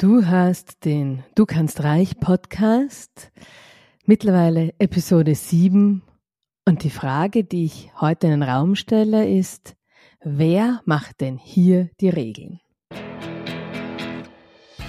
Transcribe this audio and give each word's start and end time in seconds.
Du 0.00 0.24
hast 0.24 0.84
den 0.84 1.24
Du 1.34 1.44
kannst 1.44 1.82
reich 1.82 2.20
Podcast, 2.20 3.32
mittlerweile 4.06 4.72
Episode 4.78 5.34
7 5.34 6.02
und 6.64 6.84
die 6.84 6.90
Frage, 6.90 7.42
die 7.42 7.64
ich 7.64 7.90
heute 8.00 8.28
in 8.28 8.34
den 8.34 8.42
Raum 8.44 8.76
stelle, 8.76 9.28
ist, 9.28 9.74
wer 10.22 10.82
macht 10.84 11.20
denn 11.20 11.36
hier 11.36 11.90
die 12.00 12.10
Regeln? 12.10 12.60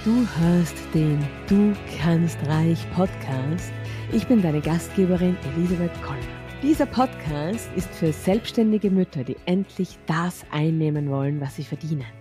Du 0.06 0.28
hörst 0.38 0.78
den 0.94 1.28
Du 1.48 1.74
kannst 2.00 2.38
reich 2.46 2.80
Podcast. 2.94 3.74
Ich 4.12 4.28
bin 4.28 4.44
deine 4.44 4.62
Gastgeberin 4.62 5.36
Elisabeth 5.56 6.00
Koller. 6.04 6.20
Dieser 6.62 6.86
Podcast 6.86 7.68
ist 7.76 7.90
für 7.96 8.14
selbstständige 8.14 8.92
Mütter, 8.92 9.24
die 9.24 9.38
endlich 9.48 9.98
das 10.06 10.46
einnehmen 10.52 11.10
wollen, 11.10 11.42
was 11.42 11.56
sie 11.56 11.64
verdienen. 11.64 12.19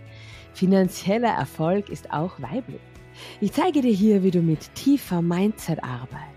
Finanzieller 0.54 1.30
Erfolg 1.30 1.88
ist 1.88 2.12
auch 2.12 2.40
weiblich. 2.40 2.80
Ich 3.40 3.52
zeige 3.52 3.80
dir 3.80 3.92
hier, 3.92 4.22
wie 4.22 4.30
du 4.30 4.40
mit 4.40 4.74
tiefer 4.74 5.22
Mindset-Arbeit, 5.22 6.34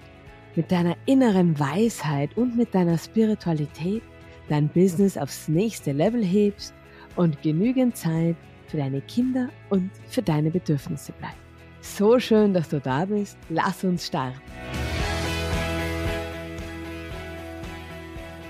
mit 0.56 0.72
deiner 0.72 0.96
inneren 1.06 1.60
Weisheit 1.60 2.36
und 2.38 2.58
mit 2.58 2.74
deiner 2.74 2.98
Spiritualität 2.98 4.02
dein 4.50 4.68
Business 4.68 5.18
aufs 5.18 5.48
nächste 5.48 5.92
Level 5.92 6.24
hebst 6.24 6.74
und 7.16 7.42
genügend 7.42 7.96
Zeit 7.96 8.36
für 8.68 8.78
deine 8.78 9.02
Kinder 9.02 9.50
und 9.70 9.92
für 10.08 10.22
deine 10.22 10.50
Bedürfnisse 10.50 11.14
bleibt. 11.14 11.38
So 11.82 12.20
schön, 12.20 12.54
dass 12.54 12.70
du 12.70 12.80
da 12.80 13.06
bist. 13.06 13.38
Lass 13.50 13.84
uns 13.84 14.08
starten. 14.08 14.40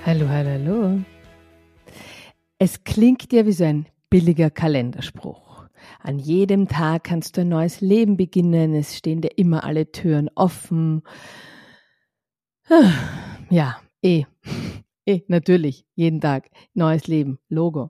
Hallo, 0.06 0.28
hallo, 0.28 0.50
hallo. 0.50 1.00
Es 2.58 2.84
klingt 2.84 3.32
dir 3.32 3.46
wie 3.46 3.54
so 3.54 3.64
ein 3.64 3.86
billiger 4.10 4.50
Kalenderspruch. 4.50 5.51
An 6.00 6.20
jedem 6.20 6.68
Tag 6.68 7.04
kannst 7.04 7.38
du 7.38 7.42
ein 7.42 7.50
neues 7.50 7.82
Leben 7.82 8.18
beginnen. 8.18 8.74
Es 8.74 8.98
stehen 8.98 9.22
dir 9.22 9.38
immer 9.38 9.64
alle 9.64 9.92
Türen 9.92 10.30
offen. 10.36 11.04
Ja, 13.50 13.82
eh. 14.02 14.26
Eh, 15.06 15.22
natürlich. 15.28 15.88
Jeden 15.96 16.22
Tag. 16.22 16.52
Neues 16.76 17.08
Leben. 17.08 17.40
Logo. 17.50 17.90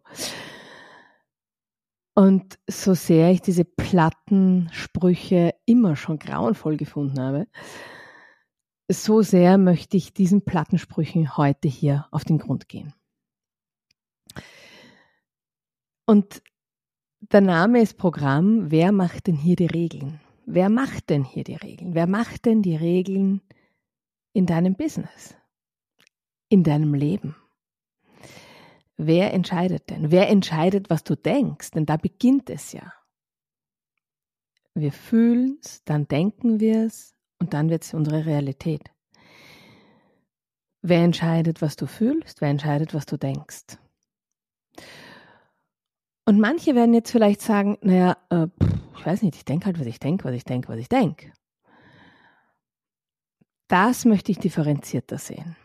Und 2.16 2.58
so 2.70 2.94
sehr 2.94 3.32
ich 3.32 3.42
diese 3.42 3.66
platten 3.66 4.70
Sprüche 4.72 5.54
immer 5.66 5.96
schon 5.96 6.20
grauenvoll 6.20 6.78
gefunden 6.78 7.20
habe, 7.20 7.48
so 8.90 9.22
sehr 9.22 9.58
möchte 9.58 9.98
ich 9.98 10.14
diesen 10.14 10.44
Plattensprüchen 10.44 11.38
heute 11.38 11.68
hier 11.68 12.08
auf 12.12 12.26
den 12.26 12.38
Grund 12.38 12.68
gehen. 12.68 12.94
Und 16.06 16.42
der 17.22 17.42
Name 17.42 17.82
ist 17.82 17.98
Programm. 17.98 18.72
Wer 18.72 18.92
macht 18.92 19.28
denn 19.28 19.36
hier 19.36 19.56
die 19.56 19.68
Regeln? 19.68 20.20
Wer 20.46 20.70
macht 20.70 21.10
denn 21.10 21.24
hier 21.24 21.44
die 21.44 21.56
Regeln? 21.56 21.94
Wer 21.94 22.08
macht 22.08 22.46
denn 22.46 22.62
die 22.62 22.76
Regeln 22.76 23.42
in 24.34 24.46
deinem 24.46 24.76
Business? 24.76 25.36
In 26.50 26.64
deinem 26.64 26.94
Leben? 26.94 27.36
Wer 28.98 29.34
entscheidet 29.34 29.90
denn? 29.90 30.12
Wer 30.12 30.30
entscheidet, 30.30 30.90
was 30.90 31.04
du 31.04 31.16
denkst? 31.16 31.72
Denn 31.72 31.86
da 31.86 31.98
beginnt 31.98 32.50
es 32.50 32.74
ja. 32.74 32.92
Wir 34.74 34.92
fühlen 34.92 35.60
es, 35.62 35.84
dann 35.84 36.08
denken 36.08 36.60
wir 36.60 36.86
es 36.86 37.16
und 37.40 37.54
dann 37.54 37.70
wird 37.70 37.84
es 37.84 37.94
unsere 37.94 38.26
Realität. 38.26 38.92
Wer 40.82 41.04
entscheidet, 41.04 41.62
was 41.62 41.76
du 41.76 41.86
fühlst? 41.86 42.42
Wer 42.42 42.50
entscheidet, 42.50 42.94
was 42.94 43.06
du 43.06 43.18
denkst? 43.18 43.78
Und 46.32 46.40
manche 46.40 46.76
werden 46.76 46.94
jetzt 46.94 47.12
vielleicht 47.12 47.42
sagen, 47.42 47.78
naja, 47.82 48.16
äh, 48.30 48.48
ich 48.98 49.06
weiß 49.06 49.22
nicht, 49.22 49.36
ich 49.36 49.44
denke 49.44 49.66
halt, 49.66 49.78
was 49.82 49.86
ich 49.86 50.00
denke, 50.00 50.24
was 50.24 50.34
ich 50.34 50.46
denke, 50.46 50.70
was 50.70 50.80
ich 50.80 50.88
denke. 50.88 51.34
Das 53.68 54.06
möchte 54.06 54.32
ich 54.32 54.38
differenzierter 54.38 55.18
sehen. 55.18 55.58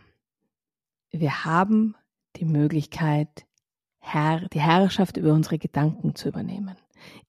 Wir 1.12 1.44
haben 1.44 1.94
die 2.34 2.46
Möglichkeit, 2.46 3.46
Herr, 4.00 4.48
die 4.48 4.58
Herrschaft 4.58 5.16
über 5.18 5.32
unsere 5.32 5.58
Gedanken 5.58 6.16
zu 6.16 6.30
übernehmen. 6.30 6.74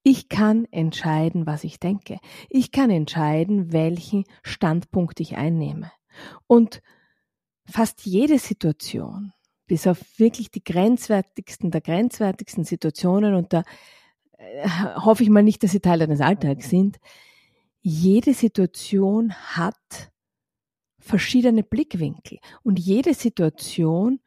Ich 0.01 0.29
kann 0.29 0.65
entscheiden, 0.71 1.45
was 1.45 1.63
ich 1.63 1.79
denke. 1.79 2.17
Ich 2.49 2.71
kann 2.71 2.89
entscheiden, 2.89 3.71
welchen 3.71 4.23
Standpunkt 4.41 5.19
ich 5.19 5.37
einnehme. 5.37 5.91
Und 6.47 6.81
fast 7.69 8.03
jede 8.03 8.39
Situation, 8.39 9.31
bis 9.67 9.85
auf 9.85 9.99
wirklich 10.17 10.49
die 10.49 10.63
grenzwertigsten 10.63 11.71
der 11.71 11.81
grenzwertigsten 11.81 12.63
Situationen 12.63 13.35
und 13.35 13.53
da 13.53 13.63
äh, 14.37 14.67
hoffe 14.95 15.23
ich 15.23 15.29
mal 15.29 15.43
nicht, 15.43 15.63
dass 15.63 15.71
sie 15.71 15.79
Teil 15.79 15.99
deines 15.99 16.21
Alltags 16.21 16.69
sind. 16.69 16.97
Jede 17.81 18.33
Situation 18.33 19.33
hat 19.33 20.11
verschiedene 20.99 21.63
Blickwinkel 21.63 22.39
und 22.63 22.79
jede 22.79 23.13
Situation 23.13 24.19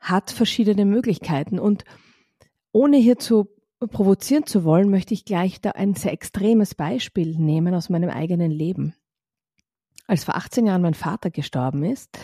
hat 0.00 0.30
verschiedene 0.30 0.84
Möglichkeiten 0.84 1.58
und 1.58 1.84
ohne 2.72 2.96
hier 2.96 3.18
zu 3.18 3.48
provozieren 3.86 4.44
zu 4.44 4.64
wollen, 4.64 4.90
möchte 4.90 5.14
ich 5.14 5.24
gleich 5.24 5.60
da 5.60 5.70
ein 5.70 5.94
sehr 5.94 6.12
extremes 6.12 6.74
Beispiel 6.74 7.36
nehmen 7.38 7.74
aus 7.74 7.88
meinem 7.88 8.10
eigenen 8.10 8.50
Leben. 8.50 8.94
Als 10.06 10.24
vor 10.24 10.36
18 10.36 10.66
Jahren 10.66 10.82
mein 10.82 10.94
Vater 10.94 11.30
gestorben 11.30 11.84
ist, 11.84 12.18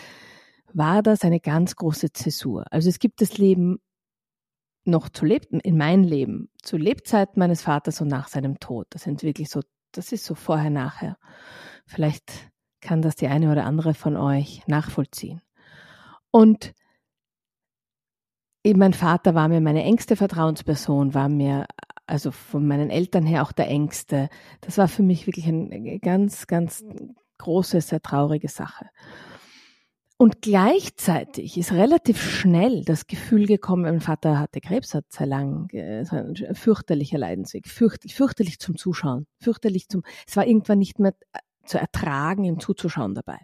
war 0.75 1.01
das 1.01 1.21
eine 1.21 1.39
ganz 1.39 1.75
große 1.75 2.11
Zäsur. 2.11 2.65
Also 2.69 2.89
es 2.89 2.99
gibt 2.99 3.21
das 3.21 3.37
Leben 3.37 3.79
noch 4.83 5.09
zu 5.09 5.25
leben, 5.25 5.59
in 5.61 5.77
mein 5.77 6.03
Leben, 6.03 6.49
zu 6.61 6.77
Lebzeiten 6.77 7.39
meines 7.39 7.61
Vaters 7.61 8.01
und 8.01 8.09
nach 8.09 8.27
seinem 8.27 8.59
Tod. 8.59 8.85
Das 8.91 9.03
sind 9.03 9.23
wirklich 9.23 9.49
so, 9.49 9.61
das 9.93 10.11
ist 10.11 10.25
so 10.25 10.35
vorher, 10.35 10.69
nachher. 10.69 11.17
Vielleicht 11.87 12.51
kann 12.81 13.01
das 13.01 13.15
die 13.15 13.27
eine 13.27 13.51
oder 13.51 13.65
andere 13.65 13.93
von 13.93 14.17
euch 14.17 14.67
nachvollziehen. 14.67 15.41
Und 16.29 16.73
eben 18.63 18.79
mein 18.79 18.93
Vater 18.93 19.33
war 19.33 19.47
mir 19.47 19.61
meine 19.61 19.83
engste 19.83 20.15
Vertrauensperson, 20.15 21.13
war 21.13 21.29
mir 21.29 21.65
also 22.05 22.31
von 22.31 22.67
meinen 22.67 22.89
Eltern 22.89 23.25
her 23.25 23.43
auch 23.43 23.53
der 23.53 23.69
engste. 23.69 24.29
Das 24.61 24.77
war 24.77 24.87
für 24.87 25.03
mich 25.03 25.25
wirklich 25.25 25.47
eine 25.47 25.99
ganz, 25.99 26.45
ganz 26.47 26.83
große, 27.37 27.81
sehr 27.81 28.01
traurige 28.01 28.49
Sache. 28.49 28.89
Und 30.17 30.41
gleichzeitig 30.41 31.57
ist 31.57 31.73
relativ 31.73 32.21
schnell 32.21 32.85
das 32.85 33.05
Gefühl 33.05 33.47
gekommen, 33.47 33.83
mein 33.83 33.99
Vater 33.99 34.39
hatte 34.39 34.61
Krebs, 34.61 34.93
hat 34.93 35.11
sehr 35.11 35.27
lang, 35.27 35.69
war 35.73 36.19
ein 36.19 36.55
fürchterlicher 36.55 37.17
Leidensweg, 37.17 37.67
fürchterlich, 37.67 38.15
fürchterlich 38.15 38.59
zum 38.59 38.77
Zuschauen, 38.77 39.27
fürchterlich 39.41 39.89
zum, 39.89 40.03
es 40.25 40.37
war 40.37 40.47
irgendwann 40.47 40.79
nicht 40.79 40.99
mehr 40.99 41.15
zu 41.65 41.77
ertragen, 41.77 42.45
ihm 42.45 42.61
zuzuschauen 42.61 43.13
dabei. 43.13 43.39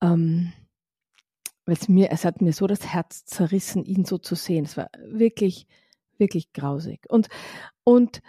Ähm, 0.00 0.52
es 1.66 1.88
mir, 1.88 2.10
es 2.12 2.24
hat 2.24 2.40
mir 2.40 2.52
so 2.52 2.66
das 2.66 2.86
Herz 2.86 3.24
zerrissen, 3.24 3.84
ihn 3.84 4.04
so 4.04 4.18
zu 4.18 4.36
sehen. 4.36 4.64
Es 4.64 4.76
war 4.76 4.90
wirklich, 5.04 5.66
wirklich 6.18 6.52
grausig. 6.52 7.00
Und, 7.08 7.28
und 7.84 8.22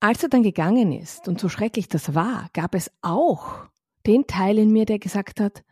als 0.00 0.22
er 0.22 0.28
dann 0.28 0.44
gegangen 0.44 0.92
ist 0.92 1.26
und 1.28 1.40
so 1.40 1.48
schrecklich 1.48 1.88
das 1.88 2.14
war, 2.14 2.48
gab 2.52 2.74
es 2.74 2.90
auch 3.02 3.66
den 4.06 4.26
Teil 4.26 4.58
in 4.58 4.70
mir, 4.70 4.86
der 4.86 4.98
gesagt 4.98 5.40
hat, 5.40 5.64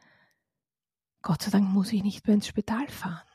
Gott 1.26 1.42
sei 1.42 1.50
Dank 1.50 1.68
muss 1.68 1.92
ich 1.92 2.04
nicht 2.04 2.24
mehr 2.24 2.34
ins 2.36 2.46
Spital 2.46 2.86
fahren. 2.86 3.26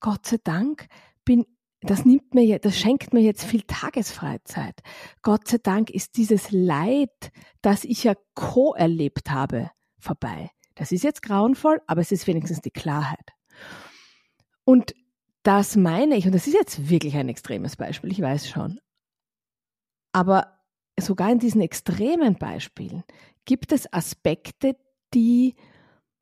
Gott 0.00 0.24
sei 0.24 0.38
Dank 0.42 0.86
bin 1.26 1.44
das 1.82 2.06
nimmt 2.06 2.32
mir, 2.32 2.58
das 2.58 2.78
schenkt 2.78 3.12
mir 3.12 3.20
jetzt 3.20 3.44
viel 3.44 3.60
Tagesfreizeit. 3.60 4.80
Gott 5.20 5.46
sei 5.46 5.58
Dank 5.62 5.90
ist 5.90 6.16
dieses 6.16 6.50
Leid, 6.52 7.32
das 7.60 7.84
ich 7.84 8.04
ja 8.04 8.14
co-erlebt 8.34 9.30
habe, 9.30 9.70
vorbei. 9.98 10.50
Das 10.76 10.90
ist 10.90 11.04
jetzt 11.04 11.20
grauenvoll, 11.20 11.82
aber 11.86 12.00
es 12.00 12.12
ist 12.12 12.26
wenigstens 12.26 12.62
die 12.62 12.70
Klarheit. 12.70 13.32
Und 14.64 14.94
das 15.42 15.76
meine 15.76 16.16
ich, 16.16 16.24
und 16.24 16.34
das 16.34 16.46
ist 16.46 16.54
jetzt 16.54 16.88
wirklich 16.88 17.14
ein 17.14 17.28
extremes 17.28 17.76
Beispiel, 17.76 18.10
ich 18.10 18.22
weiß 18.22 18.48
schon. 18.48 18.80
Aber 20.12 20.58
sogar 20.98 21.30
in 21.30 21.40
diesen 21.40 21.60
extremen 21.60 22.36
Beispielen 22.36 23.04
gibt 23.44 23.72
es 23.72 23.92
Aspekte, 23.92 24.78
die 25.12 25.54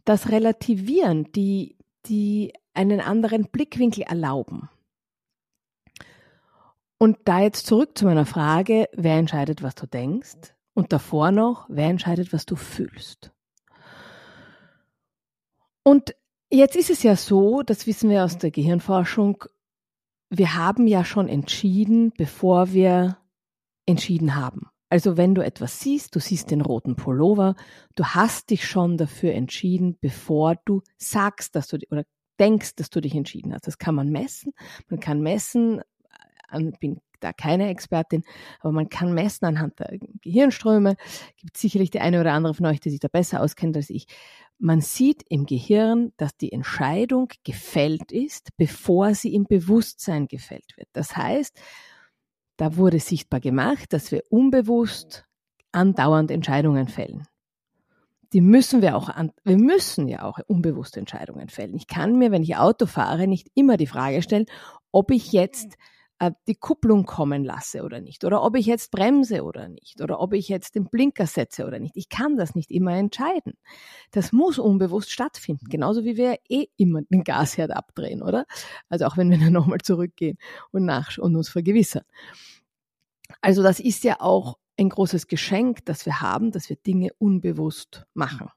das 0.04 0.30
relativieren, 0.30 1.30
die, 1.32 1.76
die 2.06 2.52
einen 2.74 3.00
anderen 3.00 3.48
Blickwinkel 3.48 4.02
erlauben. 4.04 4.68
Und 6.98 7.18
da 7.24 7.40
jetzt 7.40 7.66
zurück 7.66 7.98
zu 7.98 8.04
meiner 8.04 8.26
Frage, 8.26 8.88
wer 8.92 9.16
entscheidet, 9.16 9.62
was 9.62 9.74
du 9.74 9.86
denkst? 9.86 10.54
Und 10.74 10.92
davor 10.92 11.32
noch, 11.32 11.66
wer 11.68 11.88
entscheidet, 11.88 12.32
was 12.32 12.46
du 12.46 12.56
fühlst? 12.56 13.32
Und 15.82 16.14
jetzt 16.50 16.76
ist 16.76 16.90
es 16.90 17.02
ja 17.02 17.16
so, 17.16 17.62
das 17.62 17.86
wissen 17.86 18.08
wir 18.08 18.24
aus 18.24 18.38
der 18.38 18.50
Gehirnforschung, 18.50 19.44
wir 20.30 20.54
haben 20.54 20.86
ja 20.86 21.04
schon 21.04 21.28
entschieden, 21.28 22.12
bevor 22.16 22.72
wir 22.72 23.18
entschieden 23.84 24.34
haben. 24.34 24.71
Also 24.92 25.16
wenn 25.16 25.34
du 25.34 25.42
etwas 25.42 25.80
siehst, 25.80 26.14
du 26.14 26.20
siehst 26.20 26.50
den 26.50 26.60
roten 26.60 26.96
Pullover, 26.96 27.54
du 27.94 28.04
hast 28.04 28.50
dich 28.50 28.68
schon 28.68 28.98
dafür 28.98 29.32
entschieden, 29.32 29.96
bevor 29.98 30.56
du 30.66 30.82
sagst, 30.98 31.56
dass 31.56 31.68
du 31.68 31.78
oder 31.88 32.04
denkst, 32.38 32.74
dass 32.74 32.90
du 32.90 33.00
dich 33.00 33.14
entschieden 33.14 33.54
hast. 33.54 33.66
Das 33.66 33.78
kann 33.78 33.94
man 33.94 34.10
messen. 34.10 34.52
Man 34.90 35.00
kann 35.00 35.22
messen 35.22 35.80
an 36.46 36.74
da 37.20 37.32
keine 37.32 37.70
Expertin, 37.70 38.22
aber 38.60 38.72
man 38.72 38.90
kann 38.90 39.14
messen 39.14 39.46
anhand 39.46 39.80
der 39.80 39.98
Gehirnströme. 40.20 40.96
Gibt 41.38 41.56
sicherlich 41.56 41.90
die 41.90 42.00
eine 42.00 42.20
oder 42.20 42.34
andere 42.34 42.52
von 42.52 42.66
euch, 42.66 42.80
die 42.80 42.90
sich 42.90 43.00
da 43.00 43.08
besser 43.08 43.40
auskennt 43.40 43.74
als 43.78 43.88
ich. 43.88 44.04
Man 44.58 44.82
sieht 44.82 45.24
im 45.30 45.46
Gehirn, 45.46 46.12
dass 46.18 46.36
die 46.36 46.52
Entscheidung 46.52 47.28
gefällt 47.44 48.12
ist, 48.12 48.50
bevor 48.58 49.14
sie 49.14 49.32
im 49.32 49.44
Bewusstsein 49.44 50.28
gefällt 50.28 50.76
wird. 50.76 50.88
Das 50.92 51.16
heißt, 51.16 51.58
da 52.56 52.76
wurde 52.76 53.00
sichtbar 53.00 53.40
gemacht, 53.40 53.92
dass 53.92 54.12
wir 54.12 54.22
unbewusst 54.30 55.24
andauernd 55.72 56.30
Entscheidungen 56.30 56.88
fällen. 56.88 57.26
Die 58.32 58.40
müssen 58.40 58.80
wir 58.80 58.96
auch 58.96 59.08
an, 59.08 59.32
wir 59.44 59.58
müssen 59.58 60.08
ja 60.08 60.22
auch 60.22 60.38
unbewusste 60.46 61.00
Entscheidungen 61.00 61.48
fällen. 61.48 61.74
Ich 61.74 61.86
kann 61.86 62.18
mir, 62.18 62.30
wenn 62.30 62.42
ich 62.42 62.56
Auto 62.56 62.86
fahre, 62.86 63.26
nicht 63.26 63.48
immer 63.54 63.76
die 63.76 63.86
Frage 63.86 64.22
stellen, 64.22 64.46
ob 64.90 65.10
ich 65.10 65.32
jetzt 65.32 65.76
die 66.30 66.54
Kupplung 66.54 67.04
kommen 67.04 67.44
lasse 67.44 67.82
oder 67.82 68.00
nicht, 68.00 68.24
oder 68.24 68.42
ob 68.42 68.56
ich 68.56 68.66
jetzt 68.66 68.90
bremse 68.90 69.42
oder 69.42 69.68
nicht, 69.68 70.00
oder 70.00 70.20
ob 70.20 70.32
ich 70.34 70.48
jetzt 70.48 70.74
den 70.74 70.84
Blinker 70.84 71.26
setze 71.26 71.66
oder 71.66 71.78
nicht. 71.78 71.96
Ich 71.96 72.08
kann 72.08 72.36
das 72.36 72.54
nicht 72.54 72.70
immer 72.70 72.94
entscheiden. 72.94 73.54
Das 74.12 74.32
muss 74.32 74.58
unbewusst 74.58 75.10
stattfinden, 75.10 75.66
genauso 75.68 76.04
wie 76.04 76.16
wir 76.16 76.38
eh 76.48 76.66
immer 76.76 77.02
den 77.02 77.24
Gasherd 77.24 77.72
abdrehen, 77.72 78.22
oder? 78.22 78.46
Also 78.88 79.06
auch 79.06 79.16
wenn 79.16 79.30
wir 79.30 79.38
dann 79.38 79.52
nochmal 79.52 79.80
zurückgehen 79.80 80.38
und, 80.70 80.84
nach, 80.84 81.18
und 81.18 81.34
uns 81.34 81.48
vergewissern. 81.48 82.04
Also 83.40 83.62
das 83.62 83.80
ist 83.80 84.04
ja 84.04 84.20
auch 84.20 84.58
ein 84.78 84.88
großes 84.88 85.26
Geschenk, 85.26 85.84
das 85.86 86.06
wir 86.06 86.20
haben, 86.20 86.52
dass 86.52 86.68
wir 86.68 86.76
Dinge 86.76 87.10
unbewusst 87.18 88.06
machen, 88.14 88.48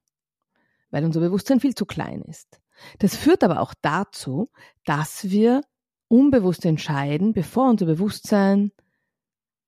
weil 0.91 1.03
unser 1.03 1.19
Bewusstsein 1.19 1.59
viel 1.59 1.75
zu 1.75 1.85
klein 1.85 2.21
ist. 2.21 2.59
Das 2.99 3.15
führt 3.15 3.43
aber 3.43 3.61
auch 3.61 3.73
dazu, 3.81 4.51
dass 4.83 5.29
wir 5.29 5.61
unbewusst 6.07 6.65
entscheiden, 6.65 7.33
bevor 7.33 7.69
unser 7.69 7.85
Bewusstsein 7.85 8.71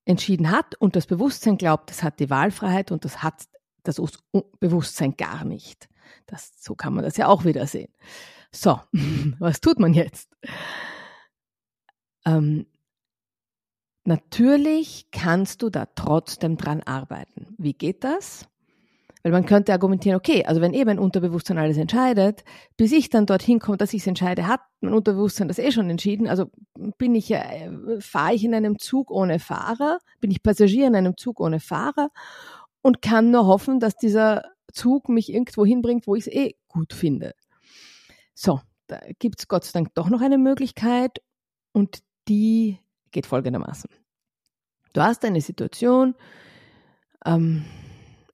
entschieden 0.06 0.52
hat 0.52 0.76
und 0.76 0.96
das 0.96 1.08
Bewusstsein 1.08 1.58
glaubt, 1.58 1.92
es 1.92 2.04
hat 2.04 2.20
die 2.20 2.30
Wahlfreiheit 2.30 2.92
und 2.92 3.06
das 3.06 3.24
hat 3.24 3.48
das 3.84 4.02
Bewusstsein 4.60 5.16
gar 5.18 5.44
nicht. 5.44 5.90
Das, 6.26 6.54
so 6.62 6.76
kann 6.76 6.94
man 6.94 7.04
das 7.04 7.18
ja 7.18 7.28
auch 7.28 7.46
wieder 7.46 7.68
sehen. 7.68 7.94
So, 8.52 8.80
was 9.40 9.60
tut 9.60 9.80
man 9.80 9.94
jetzt? 9.94 10.30
Ähm, 12.26 12.66
Natürlich 14.08 15.08
kannst 15.12 15.62
du 15.64 15.70
da 15.70 15.86
trotzdem 15.86 16.56
dran 16.56 16.82
arbeiten. 16.82 17.54
Wie 17.58 17.74
geht 17.74 18.06
das? 18.06 18.48
Weil 19.28 19.34
man 19.34 19.46
könnte 19.46 19.74
argumentieren, 19.74 20.16
okay, 20.16 20.46
also 20.46 20.62
wenn 20.62 20.74
eben 20.74 20.92
ein 20.92 21.00
Unterbewusstsein 21.00 21.58
alles 21.58 21.76
entscheidet, 21.76 22.46
bis 22.78 22.94
ich 22.94 23.10
dann 23.10 23.26
dorthin 23.26 23.60
komme, 23.60 23.76
dass 23.76 23.92
ich 23.92 24.00
es 24.00 24.08
entscheide, 24.08 24.48
hat 24.48 24.62
mein 24.80 24.94
Unterbewusstsein 24.94 25.50
das 25.50 25.60
eh 25.60 25.74
schon 25.74 25.90
entschieden. 25.90 26.30
Also 26.30 26.50
bin 26.98 27.14
ich 27.14 27.30
äh, 27.32 28.00
fahre 28.00 28.36
ich 28.36 28.46
in 28.46 28.56
einem 28.56 28.80
Zug 28.80 29.12
ohne 29.12 29.40
Fahrer, 29.40 30.00
bin 30.22 30.32
ich 30.32 30.42
Passagier 30.42 30.88
in 30.88 30.96
einem 30.96 31.18
Zug 31.18 31.42
ohne 31.42 31.60
Fahrer 31.60 32.10
und 32.82 33.02
kann 33.02 33.30
nur 33.30 33.48
hoffen, 33.48 33.82
dass 33.82 33.98
dieser 33.98 34.44
Zug 34.72 35.10
mich 35.10 35.34
irgendwo 35.34 35.66
hinbringt, 35.66 36.08
wo 36.08 36.16
ich 36.16 36.28
es 36.28 36.34
eh 36.34 36.56
gut 36.70 36.94
finde. 36.94 37.34
So, 38.34 38.62
da 38.88 39.02
gibt 39.20 39.42
es 39.42 39.50
Gott 39.50 39.66
sei 39.66 39.72
Dank 39.74 39.94
doch 39.94 40.10
noch 40.10 40.22
eine 40.22 40.38
Möglichkeit 40.38 41.22
und 41.74 42.00
die 42.30 42.80
geht 43.12 43.26
folgendermaßen. 43.26 43.90
Du 44.94 45.02
hast 45.02 45.26
eine 45.26 45.42
Situation, 45.42 46.16
ähm, 47.26 47.66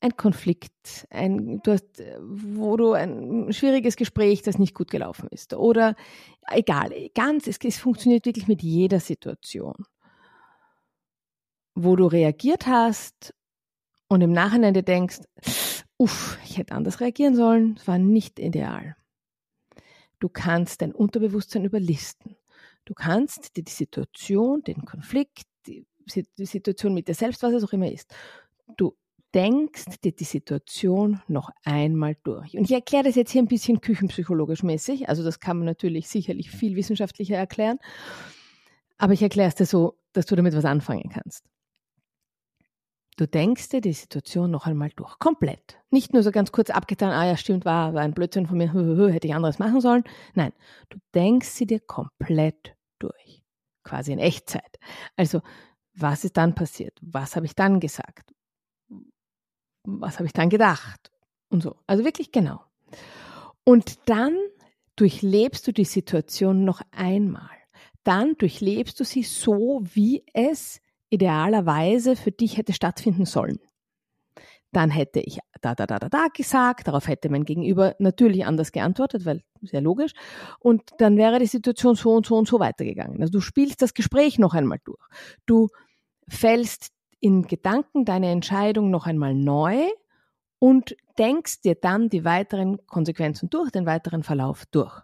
ein 0.04 0.18
Konflikt, 0.18 1.08
ein, 1.10 1.62
du 1.64 1.72
hast, 1.72 2.04
wo 2.20 2.76
du 2.76 2.92
ein 2.92 3.54
schwieriges 3.54 3.96
Gespräch, 3.96 4.42
das 4.42 4.60
nicht 4.60 4.76
gut 4.76 4.92
gelaufen 4.92 5.30
ist. 5.32 5.54
Oder 5.54 5.96
egal, 6.52 6.92
ganz, 7.16 7.48
es, 7.48 7.58
es 7.64 7.78
funktioniert 7.78 8.26
wirklich 8.26 8.50
mit 8.50 8.62
jeder 8.62 9.00
Situation, 9.00 9.86
wo 11.74 11.96
du 11.96 12.06
reagiert 12.06 12.68
hast 12.68 13.34
und 14.10 14.20
im 14.20 14.34
Nachhinein 14.34 14.74
dir 14.74 14.84
denkst, 14.84 15.22
uff, 15.96 16.38
ich 16.44 16.58
hätte 16.58 16.76
anders 16.76 17.00
reagieren 17.00 17.36
sollen, 17.36 17.78
es 17.80 17.88
war 17.88 17.98
nicht 17.98 18.40
ideal. 18.40 18.98
Du 20.20 20.28
kannst 20.28 20.82
dein 20.82 20.92
Unterbewusstsein 20.92 21.64
überlisten. 21.64 22.36
Du 22.84 22.94
kannst 22.94 23.56
dir 23.56 23.64
die 23.64 23.72
Situation, 23.72 24.64
den 24.64 24.84
Konflikt, 24.84 25.46
die, 25.66 25.88
Situation 26.06 26.94
mit 26.94 27.08
dir 27.08 27.14
selbst, 27.14 27.42
was 27.42 27.54
es 27.54 27.64
auch 27.64 27.72
immer 27.72 27.90
ist, 27.90 28.14
du 28.76 28.98
denkst 29.34 30.02
dir 30.04 30.12
die 30.12 30.24
Situation 30.24 31.22
noch 31.28 31.50
einmal 31.64 32.16
durch. 32.24 32.56
Und 32.58 32.66
ich 32.66 32.72
erkläre 32.72 33.04
das 33.04 33.16
jetzt 33.16 33.32
hier 33.32 33.42
ein 33.42 33.48
bisschen 33.48 33.82
küchenpsychologisch 33.82 34.64
mäßig. 34.64 35.10
Also 35.10 35.24
das 35.24 35.40
kann 35.40 35.58
man 35.58 35.66
natürlich 35.66 36.08
sicherlich 36.08 36.52
viel 36.52 36.76
wissenschaftlicher 36.76 37.36
erklären. 37.36 37.80
Aber 38.98 39.14
ich 39.14 39.22
erkläre 39.22 39.50
es 39.50 39.56
dir 39.56 39.66
so, 39.66 39.98
dass 40.14 40.26
du 40.26 40.36
damit 40.36 40.56
was 40.56 40.66
anfangen 40.66 41.10
kannst. 41.10 41.46
Du 43.18 43.28
denkst 43.28 43.70
dir 43.70 43.82
die 43.82 43.94
Situation 43.94 44.50
noch 44.50 44.66
einmal 44.66 44.90
durch. 44.96 45.20
Komplett. 45.20 45.78
Nicht 45.92 46.14
nur 46.14 46.24
so 46.24 46.32
ganz 46.32 46.52
kurz 46.52 46.72
abgetan, 46.72 47.12
ah 47.12 47.26
ja, 47.26 47.38
stimmt, 47.38 47.64
war, 47.64 47.94
war 47.94 48.02
ein 48.02 48.14
Blödsinn 48.14 48.48
von 48.48 48.58
mir, 48.58 48.74
hätte 49.12 49.28
ich 49.28 49.36
anderes 49.36 49.60
machen 49.60 49.82
sollen. 49.82 50.04
Nein, 50.34 50.52
du 50.90 50.98
denkst 51.14 51.50
sie 51.50 51.68
dir 51.68 51.80
komplett 51.80 52.76
durch. 52.98 53.44
Quasi 53.84 54.14
in 54.14 54.20
Echtzeit. 54.20 54.80
Also, 55.16 55.42
was 55.94 56.24
ist 56.24 56.38
dann 56.38 56.56
passiert? 56.56 56.98
Was 57.02 57.36
habe 57.36 57.46
ich 57.46 57.54
dann 57.54 57.80
gesagt? 57.80 58.34
Was 59.84 60.16
habe 60.16 60.26
ich 60.26 60.34
dann 60.34 60.50
gedacht? 60.50 61.12
Und 61.50 61.62
so. 61.62 61.76
Also 61.88 62.04
wirklich 62.04 62.32
genau. 62.32 62.62
Und 63.64 64.10
dann 64.10 64.38
durchlebst 64.96 65.68
du 65.68 65.72
die 65.72 65.86
Situation 65.86 66.66
noch 66.66 66.82
einmal. 66.92 67.50
Dann 68.04 68.36
durchlebst 68.38 69.00
du 69.00 69.04
sie 69.04 69.24
so, 69.24 69.82
wie 69.84 70.24
es 70.34 70.82
idealerweise 71.10 72.16
für 72.16 72.32
dich 72.32 72.58
hätte 72.58 72.74
stattfinden 72.74 73.26
sollen. 73.26 73.60
Dann 74.72 74.90
hätte 74.90 75.20
ich 75.20 75.40
da, 75.62 75.76
da, 75.76 75.86
da, 75.86 76.00
da, 76.00 76.10
da 76.10 76.28
gesagt, 76.36 76.88
darauf 76.88 77.08
hätte 77.08 77.30
mein 77.30 77.46
Gegenüber 77.46 77.96
natürlich 78.00 78.46
anders 78.46 78.72
geantwortet, 78.72 79.26
weil 79.26 79.42
sehr 79.62 79.82
logisch. 79.82 80.12
Und 80.60 80.82
dann 80.98 81.18
wäre 81.18 81.40
die 81.40 81.46
Situation 81.46 81.96
so 81.96 82.12
und 82.12 82.26
so 82.26 82.36
und 82.36 82.48
so 82.48 82.60
weitergegangen. 82.60 83.22
Also 83.22 83.32
du 83.32 83.40
spielst 83.40 83.82
das 83.82 83.94
Gespräch 83.94 84.40
noch 84.40 84.54
einmal 84.54 84.80
durch. 84.84 85.00
Du 85.46 85.70
fällst 86.28 86.90
in 87.24 87.44
Gedanken 87.44 88.04
deine 88.04 88.30
Entscheidung 88.32 88.90
noch 88.90 89.08
einmal 89.08 89.34
neu 89.34 89.88
und 90.60 90.98
denkst 91.18 91.62
dir 91.62 91.76
dann 91.76 92.10
die 92.10 92.26
weiteren 92.26 92.86
Konsequenzen 92.86 93.50
durch, 93.50 93.72
den 93.72 93.86
weiteren 93.86 94.24
Verlauf 94.24 94.66
durch. 94.66 95.02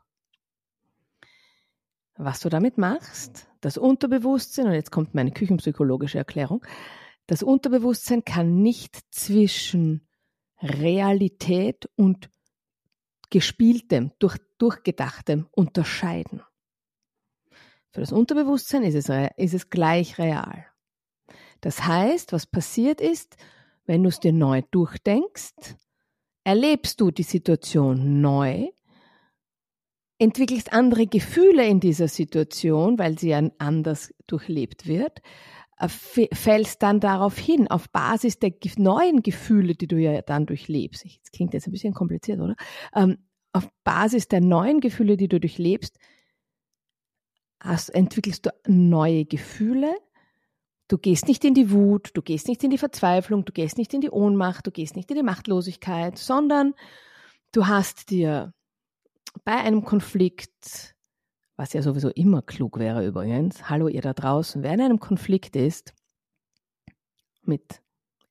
Was 2.17 2.41
du 2.41 2.49
damit 2.49 2.77
machst, 2.77 3.47
das 3.61 3.77
Unterbewusstsein, 3.77 4.67
und 4.67 4.73
jetzt 4.73 4.91
kommt 4.91 5.15
meine 5.15 5.31
küchenpsychologische 5.31 6.17
Erklärung, 6.17 6.65
das 7.25 7.41
Unterbewusstsein 7.41 8.25
kann 8.25 8.61
nicht 8.61 8.97
zwischen 9.11 10.05
Realität 10.61 11.89
und 11.95 12.29
gespieltem, 13.29 14.11
durch, 14.19 14.35
durchgedachtem 14.57 15.47
unterscheiden. 15.51 16.41
Für 17.91 18.01
das 18.01 18.11
Unterbewusstsein 18.11 18.83
ist 18.83 18.95
es, 18.95 19.31
ist 19.37 19.53
es 19.53 19.69
gleich 19.69 20.17
real. 20.17 20.68
Das 21.61 21.85
heißt, 21.85 22.33
was 22.33 22.45
passiert 22.45 23.01
ist, 23.01 23.37
wenn 23.85 24.03
du 24.03 24.09
es 24.09 24.19
dir 24.19 24.33
neu 24.33 24.61
durchdenkst, 24.71 25.75
erlebst 26.43 27.01
du 27.01 27.11
die 27.11 27.23
Situation 27.23 28.21
neu, 28.21 28.69
entwickelst 30.19 30.73
andere 30.73 31.07
Gefühle 31.07 31.65
in 31.65 31.79
dieser 31.79 32.07
Situation, 32.07 32.99
weil 32.99 33.17
sie 33.17 33.29
ja 33.29 33.41
anders 33.57 34.13
durchlebt 34.27 34.85
wird, 34.85 35.21
äh, 35.77 35.87
fällst 35.87 36.83
dann 36.83 36.99
darauf 36.99 37.37
hin, 37.37 37.69
auf 37.69 37.89
Basis 37.89 38.37
der 38.37 38.51
neuen 38.77 39.23
Gefühle, 39.23 39.75
die 39.75 39.87
du 39.87 39.97
ja 39.97 40.21
dann 40.21 40.45
durchlebst. 40.45 41.05
Das 41.05 41.31
klingt 41.31 41.53
jetzt 41.53 41.67
ein 41.67 41.71
bisschen 41.71 41.93
kompliziert, 41.93 42.39
oder? 42.39 42.55
Ähm, 42.93 43.17
auf 43.53 43.67
Basis 43.83 44.27
der 44.27 44.41
neuen 44.41 44.81
Gefühle, 44.81 45.17
die 45.17 45.27
du 45.27 45.39
durchlebst, 45.39 45.97
entwickelst 47.59 48.45
du 48.45 48.51
neue 48.67 49.25
Gefühle. 49.25 49.95
Du 50.89 50.97
gehst 50.97 51.27
nicht 51.27 51.45
in 51.45 51.53
die 51.53 51.71
Wut, 51.71 52.09
du 52.15 52.21
gehst 52.21 52.49
nicht 52.49 52.63
in 52.63 52.71
die 52.71 52.77
Verzweiflung, 52.77 53.45
du 53.45 53.53
gehst 53.53 53.77
nicht 53.77 53.93
in 53.93 54.01
die 54.01 54.09
Ohnmacht, 54.09 54.67
du 54.67 54.71
gehst 54.71 54.97
nicht 54.97 55.09
in 55.09 55.15
die 55.15 55.23
Machtlosigkeit, 55.23 56.17
sondern 56.17 56.73
du 57.53 57.67
hast 57.67 58.09
dir 58.09 58.53
bei 59.45 59.55
einem 59.55 59.85
Konflikt 59.85 60.95
was 61.59 61.73
ja 61.73 61.81
sowieso 61.81 62.07
immer 62.11 62.41
klug 62.41 62.79
wäre 62.79 63.05
übrigens, 63.05 63.69
hallo 63.69 63.89
ihr 63.89 63.99
da 63.99 64.13
draußen, 64.13 64.63
wer 64.63 64.73
in 64.73 64.79
einem 64.79 64.99
Konflikt 65.01 65.57
ist 65.57 65.93
mit 67.43 67.81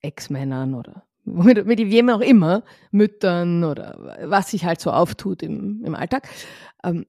Ex-Männern 0.00 0.74
oder 0.74 1.04
mit, 1.24 1.66
mit 1.66 1.78
wem 1.78 2.08
auch 2.08 2.22
immer, 2.22 2.64
Müttern 2.90 3.64
oder 3.64 4.16
was 4.24 4.50
sich 4.50 4.64
halt 4.64 4.80
so 4.80 4.90
auftut 4.90 5.42
im, 5.42 5.84
im 5.84 5.94
Alltag, 5.94 6.26
ähm, 6.82 7.04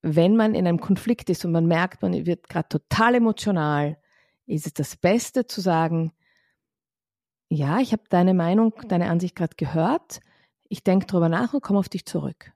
wenn 0.00 0.34
man 0.34 0.54
in 0.54 0.66
einem 0.66 0.80
Konflikt 0.80 1.28
ist 1.28 1.44
und 1.44 1.52
man 1.52 1.66
merkt, 1.66 2.00
man 2.00 2.24
wird 2.24 2.48
gerade 2.48 2.68
total 2.70 3.16
emotional, 3.16 3.98
ist 4.46 4.66
es 4.66 4.74
das 4.74 4.96
Beste 4.96 5.46
zu 5.46 5.60
sagen, 5.60 6.12
ja, 7.48 7.78
ich 7.78 7.92
habe 7.92 8.02
deine 8.08 8.34
Meinung, 8.34 8.74
deine 8.88 9.08
Ansicht 9.08 9.36
gerade 9.36 9.56
gehört, 9.56 10.20
ich 10.68 10.82
denke 10.82 11.06
drüber 11.06 11.28
nach 11.28 11.54
und 11.54 11.62
komme 11.62 11.78
auf 11.78 11.88
dich 11.88 12.04
zurück. 12.04 12.52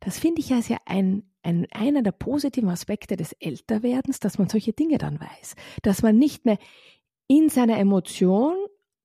Das 0.00 0.18
finde 0.18 0.40
ich 0.40 0.50
ja 0.50 0.58
ein, 0.86 1.24
ein, 1.42 1.66
einer 1.72 2.02
der 2.02 2.12
positiven 2.12 2.70
Aspekte 2.70 3.16
des 3.16 3.32
Älterwerdens, 3.32 4.20
dass 4.20 4.38
man 4.38 4.48
solche 4.48 4.72
Dinge 4.72 4.98
dann 4.98 5.20
weiß. 5.20 5.56
Dass 5.82 6.02
man 6.02 6.16
nicht 6.16 6.44
mehr 6.44 6.58
in 7.26 7.48
seiner 7.48 7.78
Emotion 7.78 8.56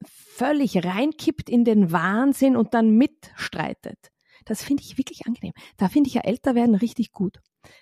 völlig 0.06 0.84
reinkippt 0.86 1.50
in 1.50 1.66
den 1.66 1.92
Wahnsinn 1.92 2.56
und 2.56 2.74
dann 2.74 2.92
mitstreitet. 2.92 4.12
Das 4.46 4.64
finde 4.64 4.84
ich 4.84 4.98
wirklich 4.98 5.26
angenehm. 5.26 5.54
Da 5.78 5.90
finde 5.90 6.08
ich 6.08 6.14
ja 6.14 6.22
Älterwerden 6.22 6.76
richtig 6.76 7.12
gut. 7.12 7.40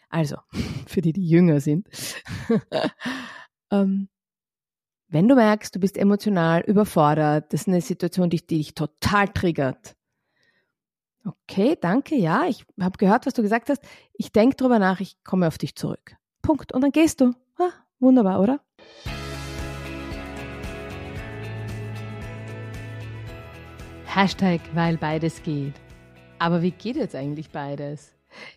Also, 0.10 0.38
für 0.88 1.02
die, 1.02 1.14
die 1.14 1.28
jünger 1.28 1.60
sind. 1.60 1.88
Ähm, 3.72 4.10
wenn 5.10 5.28
du 5.28 5.36
merkst, 5.36 5.74
du 5.74 5.80
bist 5.80 5.98
emotional 5.98 6.62
überfordert, 6.62 7.54
das 7.54 7.62
ist 7.62 7.68
eine 7.68 7.82
Situation, 7.82 8.30
die, 8.30 8.46
die 8.46 8.58
dich 8.58 8.76
total 8.76 9.28
triggert. 9.30 9.96
Okay, 11.26 11.78
danke, 11.80 12.16
ja, 12.16 12.46
ich 12.48 12.66
habe 12.80 12.98
gehört, 12.98 13.26
was 13.26 13.34
du 13.34 13.42
gesagt 13.42 13.70
hast. 13.70 13.82
Ich 14.14 14.32
denke 14.32 14.56
drüber 14.56 14.80
nach, 14.80 15.00
ich 15.00 15.22
komme 15.24 15.48
auf 15.48 15.58
dich 15.58 15.76
zurück. 15.76 16.16
Punkt. 16.42 16.74
Und 16.74 16.82
dann 16.82 16.92
gehst 16.92 17.20
du. 17.20 17.34
Ah, 17.58 17.72
wunderbar, 18.00 18.40
oder? 18.40 18.62
Hashtag, 24.06 24.62
weil 24.74 24.98
beides 24.98 25.44
geht. 25.44 25.74
Aber 26.40 26.62
wie 26.62 26.72
geht 26.72 26.96
jetzt 26.96 27.16
eigentlich 27.16 27.50
beides? 27.50 28.17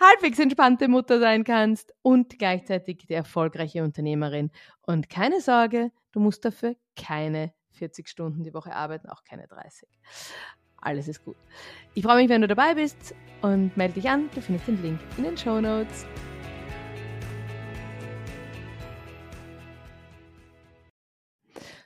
halbwegs 0.00 0.38
entspannte 0.38 0.88
Mutter 0.88 1.20
sein 1.20 1.44
kannst 1.44 1.94
und 2.02 2.38
gleichzeitig 2.38 3.06
die 3.08 3.14
erfolgreiche 3.14 3.82
Unternehmerin. 3.82 4.50
Und 4.82 5.08
keine 5.08 5.40
Sorge, 5.40 5.90
du 6.12 6.20
musst 6.20 6.44
dafür 6.44 6.76
keine 6.96 7.52
40 7.72 8.08
Stunden 8.08 8.42
die 8.42 8.54
Woche 8.54 8.74
arbeiten, 8.74 9.08
auch 9.08 9.24
keine 9.24 9.46
30. 9.46 9.88
Alles 10.80 11.08
ist 11.08 11.24
gut. 11.24 11.36
Ich 11.94 12.04
freue 12.04 12.16
mich, 12.16 12.28
wenn 12.28 12.40
du 12.40 12.48
dabei 12.48 12.74
bist 12.74 13.14
und 13.42 13.76
melde 13.76 13.94
dich 13.94 14.08
an. 14.08 14.30
Du 14.34 14.40
findest 14.40 14.68
den 14.68 14.80
Link 14.82 15.00
in 15.16 15.24
den 15.24 15.36
Show 15.36 15.60
Notes. 15.60 16.06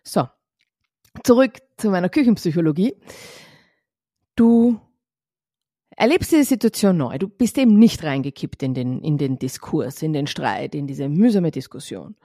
So, 0.03 0.29
zurück 1.25 1.59
zu 1.79 1.91
meiner 1.91 2.11
Küchenpsychologie. 2.11 2.95
Du 4.37 4.79
erlebst 5.97 6.33
diese 6.33 6.45
Situation 6.45 6.97
neu. 6.97 7.19
Du 7.19 7.29
bist 7.29 7.59
eben 7.59 7.79
nicht 7.79 8.03
reingekippt 8.03 8.63
in 8.63 8.75
den, 8.75 9.01
in 9.03 9.19
den 9.19 9.39
Diskurs, 9.39 10.03
in 10.03 10.13
den 10.13 10.27
Streit, 10.27 10.75
in 10.75 10.87
diese 10.87 11.09
mühsame 11.09 11.51
Diskussion. 11.51 12.17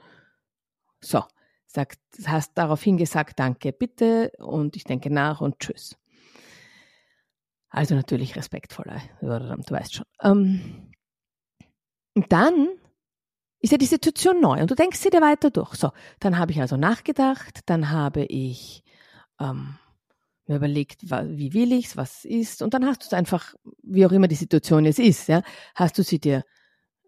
So, 1.00 1.22
sagt, 1.66 2.00
hast 2.26 2.56
daraufhin 2.56 2.96
gesagt, 2.96 3.38
danke, 3.38 3.72
bitte, 3.72 4.32
und 4.38 4.76
ich 4.76 4.84
denke 4.84 5.10
nach 5.10 5.40
und 5.40 5.58
tschüss. 5.60 5.96
Also 7.70 7.94
natürlich 7.94 8.34
respektvoller, 8.34 9.02
du 9.20 9.28
weißt 9.28 9.94
schon. 9.94 10.06
Ähm, 10.22 10.92
und 12.14 12.32
dann 12.32 12.68
ist 13.60 13.72
ja 13.72 13.78
die 13.78 13.86
Situation 13.86 14.40
neu 14.40 14.60
und 14.60 14.70
du 14.70 14.74
denkst 14.74 14.98
sie 14.98 15.10
dir 15.10 15.20
weiter 15.20 15.50
durch. 15.50 15.74
So, 15.74 15.92
dann 16.20 16.38
habe 16.38 16.52
ich 16.52 16.60
also 16.60 16.76
nachgedacht, 16.76 17.60
dann 17.66 17.90
habe 17.90 18.24
ich 18.24 18.82
ähm, 19.38 19.78
mir 20.48 20.56
überlegt, 20.56 21.02
wie 21.02 21.54
will 21.54 21.72
ich's, 21.72 21.96
was 21.96 22.24
ist, 22.24 22.62
und 22.62 22.74
dann 22.74 22.86
hast 22.86 23.02
du 23.02 23.06
es 23.06 23.12
einfach, 23.12 23.54
wie 23.82 24.06
auch 24.06 24.12
immer 24.12 24.28
die 24.28 24.34
Situation 24.34 24.84
jetzt 24.84 24.98
ist, 24.98 25.28
ja, 25.28 25.42
hast 25.74 25.98
du 25.98 26.02
sie 26.02 26.18
dir 26.18 26.44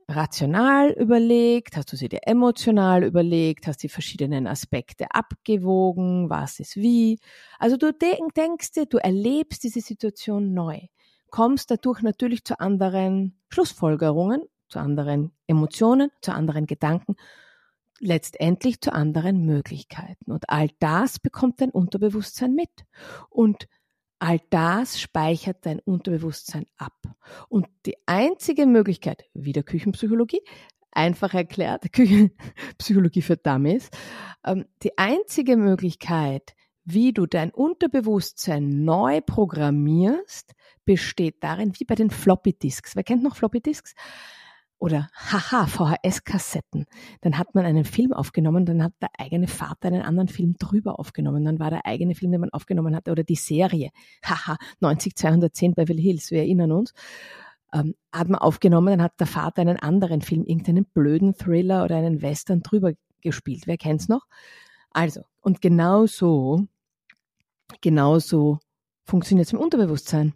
rational 0.09 0.91
überlegt, 0.91 1.77
hast 1.77 1.93
du 1.93 1.97
sie 1.97 2.09
dir 2.09 2.21
emotional 2.25 3.05
überlegt, 3.05 3.67
hast 3.67 3.83
die 3.83 3.89
verschiedenen 3.89 4.47
Aspekte 4.47 5.07
abgewogen, 5.13 6.29
was 6.29 6.59
ist 6.59 6.77
wie. 6.77 7.21
Also 7.59 7.77
du 7.77 7.93
denk, 7.93 8.35
denkst 8.35 8.73
dir, 8.73 8.87
du 8.87 8.99
erlebst 8.99 9.63
diese 9.63 9.81
Situation 9.81 10.53
neu, 10.53 10.81
kommst 11.31 11.71
dadurch 11.71 12.03
natürlich 12.03 12.45
zu 12.45 12.59
anderen 12.59 13.39
Schlussfolgerungen 13.51 14.43
zu 14.71 14.79
anderen 14.79 15.33
Emotionen, 15.47 16.11
zu 16.23 16.33
anderen 16.33 16.67
Gedanken, 16.67 17.17
letztendlich 18.01 18.81
zu 18.81 18.93
anderen 18.93 19.45
Möglichkeiten. 19.45 20.33
Und 20.33 20.49
all 20.49 20.71
das 20.81 21.19
bekommt 21.19 21.61
dein 21.61 21.71
Unterbewusstsein 21.71 22.55
mit. 22.55 22.71
Und 23.29 23.69
all 24.19 24.41
das 24.51 25.01
speichert 25.01 25.59
dein 25.67 25.81
Unterbewusstsein 25.81 26.67
ab. 26.77 26.97
Und 27.49 27.67
die 27.87 27.97
einzige 28.07 28.67
Möglichkeit, 28.67 29.25
wieder 29.35 29.63
Küchenpsychologie, 29.63 30.43
einfach 30.91 31.35
erklärt, 31.35 31.93
Küchenpsychologie 31.93 33.23
für 33.23 33.37
Dummies, 33.37 33.91
ähm, 34.45 34.67
die 34.83 34.97
einzige 34.99 35.57
Möglichkeit, 35.57 36.55
wie 36.85 37.13
du 37.13 37.27
dein 37.27 37.51
Unterbewusstsein 37.51 38.85
neu 38.85 39.21
programmierst, 39.21 40.55
besteht 40.85 41.45
darin, 41.45 41.73
wie 41.79 41.85
bei 41.85 41.95
den 41.95 42.11
Floppy 42.11 42.55
Disks. 42.55 42.97
Wer 42.97 43.05
kennt 43.05 43.23
noch 43.23 43.37
Floppy 43.37 43.61
Disks? 43.61 43.95
Oder 44.81 45.11
haha, 45.15 45.67
VHS-Kassetten. 45.67 46.87
Dann 47.21 47.39
hat 47.39 47.55
man 47.55 47.67
einen 47.67 47.85
Film 47.85 48.13
aufgenommen, 48.13 48.65
dann 48.65 48.83
hat 48.83 48.95
der 49.01 49.11
eigene 49.19 49.47
Vater 49.47 49.89
einen 49.89 50.03
anderen 50.03 50.29
Film 50.29 50.57
drüber 50.59 50.99
aufgenommen. 50.99 51.45
Dann 51.45 51.59
war 51.59 51.71
der 51.71 51.87
eigene 51.87 52.15
Film, 52.15 52.33
den 52.33 52.41
man 52.41 52.51
aufgenommen 52.51 52.97
hatte, 52.97 53.13
oder 53.13 53.23
die 53.23 53.37
Serie, 53.37 53.91
haha, 54.25 54.57
90210 54.81 55.75
Beverly 55.75 56.03
Hills, 56.03 56.31
wir 56.31 56.39
erinnern 56.41 56.73
uns, 56.73 56.95
ähm, 57.73 57.95
hat 58.11 58.29
man 58.29 58.41
aufgenommen, 58.41 58.89
dann 58.89 59.03
hat 59.03 59.21
der 59.21 59.27
Vater 59.27 59.61
einen 59.61 59.79
anderen 59.79 60.23
Film, 60.23 60.45
irgendeinen 60.45 60.87
blöden 60.87 61.35
Thriller 61.35 61.85
oder 61.85 61.97
einen 61.97 62.23
Western 62.23 62.63
drüber 62.63 62.93
gespielt. 63.21 63.67
Wer 63.67 63.77
kennt's 63.77 64.09
noch? 64.09 64.27
Also, 64.93 65.23
und 65.41 65.61
genau 65.61 66.07
so, 66.07 66.67
genau 67.83 68.19
so 68.19 68.59
funktioniert 69.05 69.47
es 69.47 69.53
im 69.53 69.61
Unterbewusstsein. 69.61 70.33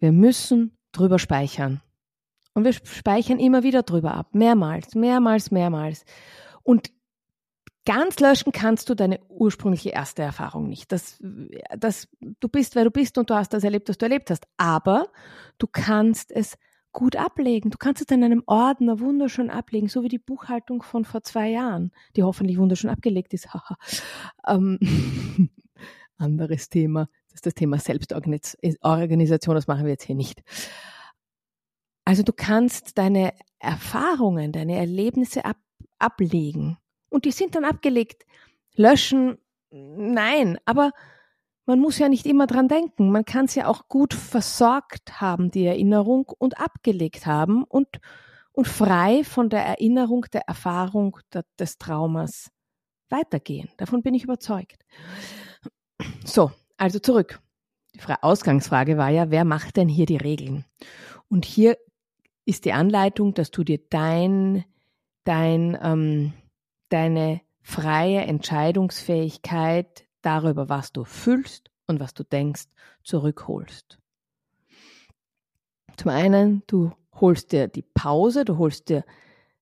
Wir 0.00 0.12
müssen 0.12 0.76
drüber 0.92 1.18
speichern. 1.18 1.82
Und 2.54 2.64
wir 2.64 2.72
speichern 2.72 3.38
immer 3.38 3.62
wieder 3.62 3.82
drüber 3.82 4.14
ab. 4.14 4.34
Mehrmals, 4.34 4.94
mehrmals, 4.94 5.50
mehrmals. 5.50 6.04
Und 6.62 6.90
ganz 7.86 8.20
löschen 8.20 8.52
kannst 8.52 8.88
du 8.88 8.94
deine 8.94 9.20
ursprüngliche 9.28 9.90
erste 9.90 10.22
Erfahrung 10.22 10.68
nicht. 10.68 10.92
Das, 10.92 11.18
das, 11.78 12.08
du 12.40 12.48
bist, 12.48 12.74
wer 12.74 12.84
du 12.84 12.90
bist 12.90 13.18
und 13.18 13.30
du 13.30 13.34
hast 13.34 13.52
das 13.52 13.64
erlebt, 13.64 13.88
was 13.88 13.98
du 13.98 14.06
erlebt 14.06 14.30
hast. 14.30 14.46
Aber 14.56 15.08
du 15.58 15.66
kannst 15.66 16.32
es 16.32 16.56
gut 16.92 17.16
ablegen. 17.16 17.70
Du 17.70 17.78
kannst 17.78 18.02
es 18.02 18.14
in 18.14 18.24
einem 18.24 18.42
Ordner 18.46 19.00
wunderschön 19.00 19.50
ablegen, 19.50 19.88
so 19.88 20.02
wie 20.02 20.08
die 20.08 20.18
Buchhaltung 20.18 20.82
von 20.82 21.04
vor 21.04 21.22
zwei 21.22 21.48
Jahren, 21.48 21.92
die 22.16 22.22
hoffentlich 22.22 22.58
wunderschön 22.58 22.90
abgelegt 22.90 23.32
ist. 23.32 23.48
ähm, 24.46 24.78
anderes 26.16 26.68
Thema. 26.68 27.08
Das 27.28 27.36
ist 27.36 27.46
das 27.46 27.54
Thema 27.54 27.78
Selbstorganisation. 27.78 29.54
Das 29.54 29.68
machen 29.68 29.84
wir 29.84 29.92
jetzt 29.92 30.04
hier 30.04 30.16
nicht. 30.16 30.42
Also 32.04 32.22
du 32.22 32.32
kannst 32.32 32.98
deine 32.98 33.32
Erfahrungen, 33.58 34.52
deine 34.52 34.76
Erlebnisse 34.76 35.44
ab, 35.44 35.58
ablegen. 35.98 36.78
Und 37.08 37.24
die 37.24 37.32
sind 37.32 37.54
dann 37.54 37.64
abgelegt. 37.64 38.24
Löschen, 38.74 39.38
nein, 39.70 40.58
aber 40.64 40.92
man 41.66 41.78
muss 41.78 41.98
ja 41.98 42.08
nicht 42.08 42.26
immer 42.26 42.46
dran 42.46 42.68
denken. 42.68 43.12
Man 43.12 43.24
kann 43.24 43.44
es 43.44 43.54
ja 43.54 43.68
auch 43.68 43.88
gut 43.88 44.14
versorgt 44.14 45.20
haben, 45.20 45.50
die 45.50 45.64
Erinnerung, 45.64 46.26
und 46.38 46.58
abgelegt 46.58 47.26
haben 47.26 47.64
und, 47.64 47.86
und 48.52 48.66
frei 48.66 49.22
von 49.22 49.50
der 49.50 49.64
Erinnerung, 49.64 50.26
der 50.32 50.48
Erfahrung 50.48 51.18
der, 51.32 51.44
des 51.58 51.78
Traumas 51.78 52.50
weitergehen. 53.08 53.68
Davon 53.76 54.02
bin 54.02 54.14
ich 54.14 54.24
überzeugt. 54.24 54.84
So, 56.24 56.50
also 56.76 56.98
zurück. 56.98 57.40
Die 57.94 58.00
Ausgangsfrage 58.20 58.96
war 58.96 59.10
ja, 59.10 59.30
wer 59.30 59.44
macht 59.44 59.76
denn 59.76 59.88
hier 59.88 60.06
die 60.06 60.16
Regeln? 60.16 60.64
Und 61.28 61.44
hier 61.44 61.76
ist 62.44 62.64
die 62.64 62.72
Anleitung, 62.72 63.34
dass 63.34 63.50
du 63.50 63.64
dir 63.64 63.78
dein, 63.90 64.64
dein, 65.24 65.78
ähm, 65.82 66.32
deine 66.88 67.40
freie 67.62 68.20
Entscheidungsfähigkeit 68.22 70.06
darüber, 70.22 70.68
was 70.68 70.92
du 70.92 71.04
fühlst 71.04 71.70
und 71.86 72.00
was 72.00 72.14
du 72.14 72.24
denkst, 72.24 72.64
zurückholst. 73.02 73.98
Zum 75.96 76.10
einen, 76.10 76.62
du 76.66 76.92
holst 77.12 77.52
dir 77.52 77.68
die 77.68 77.82
Pause, 77.82 78.44
du 78.44 78.58
holst 78.58 78.88
dir 78.88 79.04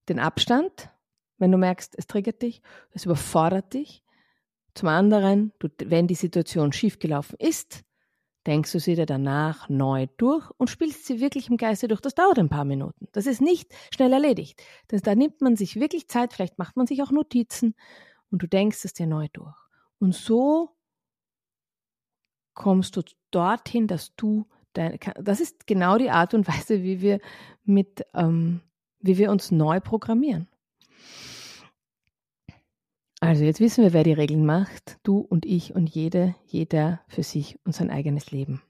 den 0.07 0.19
Abstand, 0.19 0.89
wenn 1.37 1.51
du 1.51 1.57
merkst, 1.57 1.95
es 1.97 2.07
triggert 2.07 2.41
dich, 2.41 2.61
es 2.91 3.05
überfordert 3.05 3.73
dich. 3.73 4.03
Zum 4.73 4.89
anderen, 4.89 5.51
du, 5.59 5.67
wenn 5.85 6.07
die 6.07 6.15
Situation 6.15 6.71
schiefgelaufen 6.71 7.37
ist, 7.39 7.83
denkst 8.47 8.71
du 8.71 8.79
sie 8.79 8.95
dir 8.95 9.05
danach 9.05 9.69
neu 9.69 10.07
durch 10.17 10.49
und 10.57 10.69
spielst 10.69 11.05
sie 11.05 11.19
wirklich 11.19 11.49
im 11.49 11.57
Geiste 11.57 11.87
durch. 11.87 12.01
Das 12.01 12.15
dauert 12.15 12.39
ein 12.39 12.49
paar 12.49 12.65
Minuten. 12.65 13.07
Das 13.11 13.25
ist 13.25 13.41
nicht 13.41 13.73
schnell 13.93 14.13
erledigt. 14.13 14.61
Das, 14.87 15.01
da 15.01 15.15
nimmt 15.15 15.41
man 15.41 15.55
sich 15.55 15.79
wirklich 15.79 16.07
Zeit, 16.07 16.33
vielleicht 16.33 16.57
macht 16.57 16.77
man 16.77 16.87
sich 16.87 17.01
auch 17.03 17.11
Notizen 17.11 17.75
und 18.31 18.41
du 18.41 18.47
denkst 18.47 18.85
es 18.85 18.93
dir 18.93 19.07
neu 19.07 19.27
durch. 19.33 19.55
Und 19.99 20.15
so 20.15 20.75
kommst 22.53 22.95
du 22.95 23.03
dorthin, 23.31 23.87
dass 23.87 24.15
du 24.15 24.47
dein, 24.73 24.97
das 25.15 25.39
ist 25.39 25.67
genau 25.67 25.97
die 25.97 26.09
Art 26.09 26.33
und 26.33 26.47
Weise, 26.47 26.83
wie 26.83 27.01
wir 27.01 27.19
mit, 27.63 28.05
ähm, 28.13 28.61
wie 28.99 29.17
wir 29.17 29.31
uns 29.31 29.51
neu 29.51 29.79
programmieren. 29.79 30.47
Also 33.19 33.43
jetzt 33.43 33.59
wissen 33.59 33.83
wir, 33.83 33.93
wer 33.93 34.03
die 34.03 34.13
Regeln 34.13 34.45
macht. 34.45 34.97
Du 35.03 35.19
und 35.19 35.45
ich 35.45 35.75
und 35.75 35.89
jede, 35.89 36.35
jeder 36.45 37.01
für 37.07 37.23
sich 37.23 37.59
und 37.65 37.75
sein 37.75 37.89
eigenes 37.89 38.31
Leben. 38.31 38.61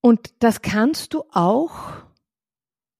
Und 0.00 0.34
das 0.40 0.62
kannst 0.62 1.14
du 1.14 1.24
auch 1.32 1.72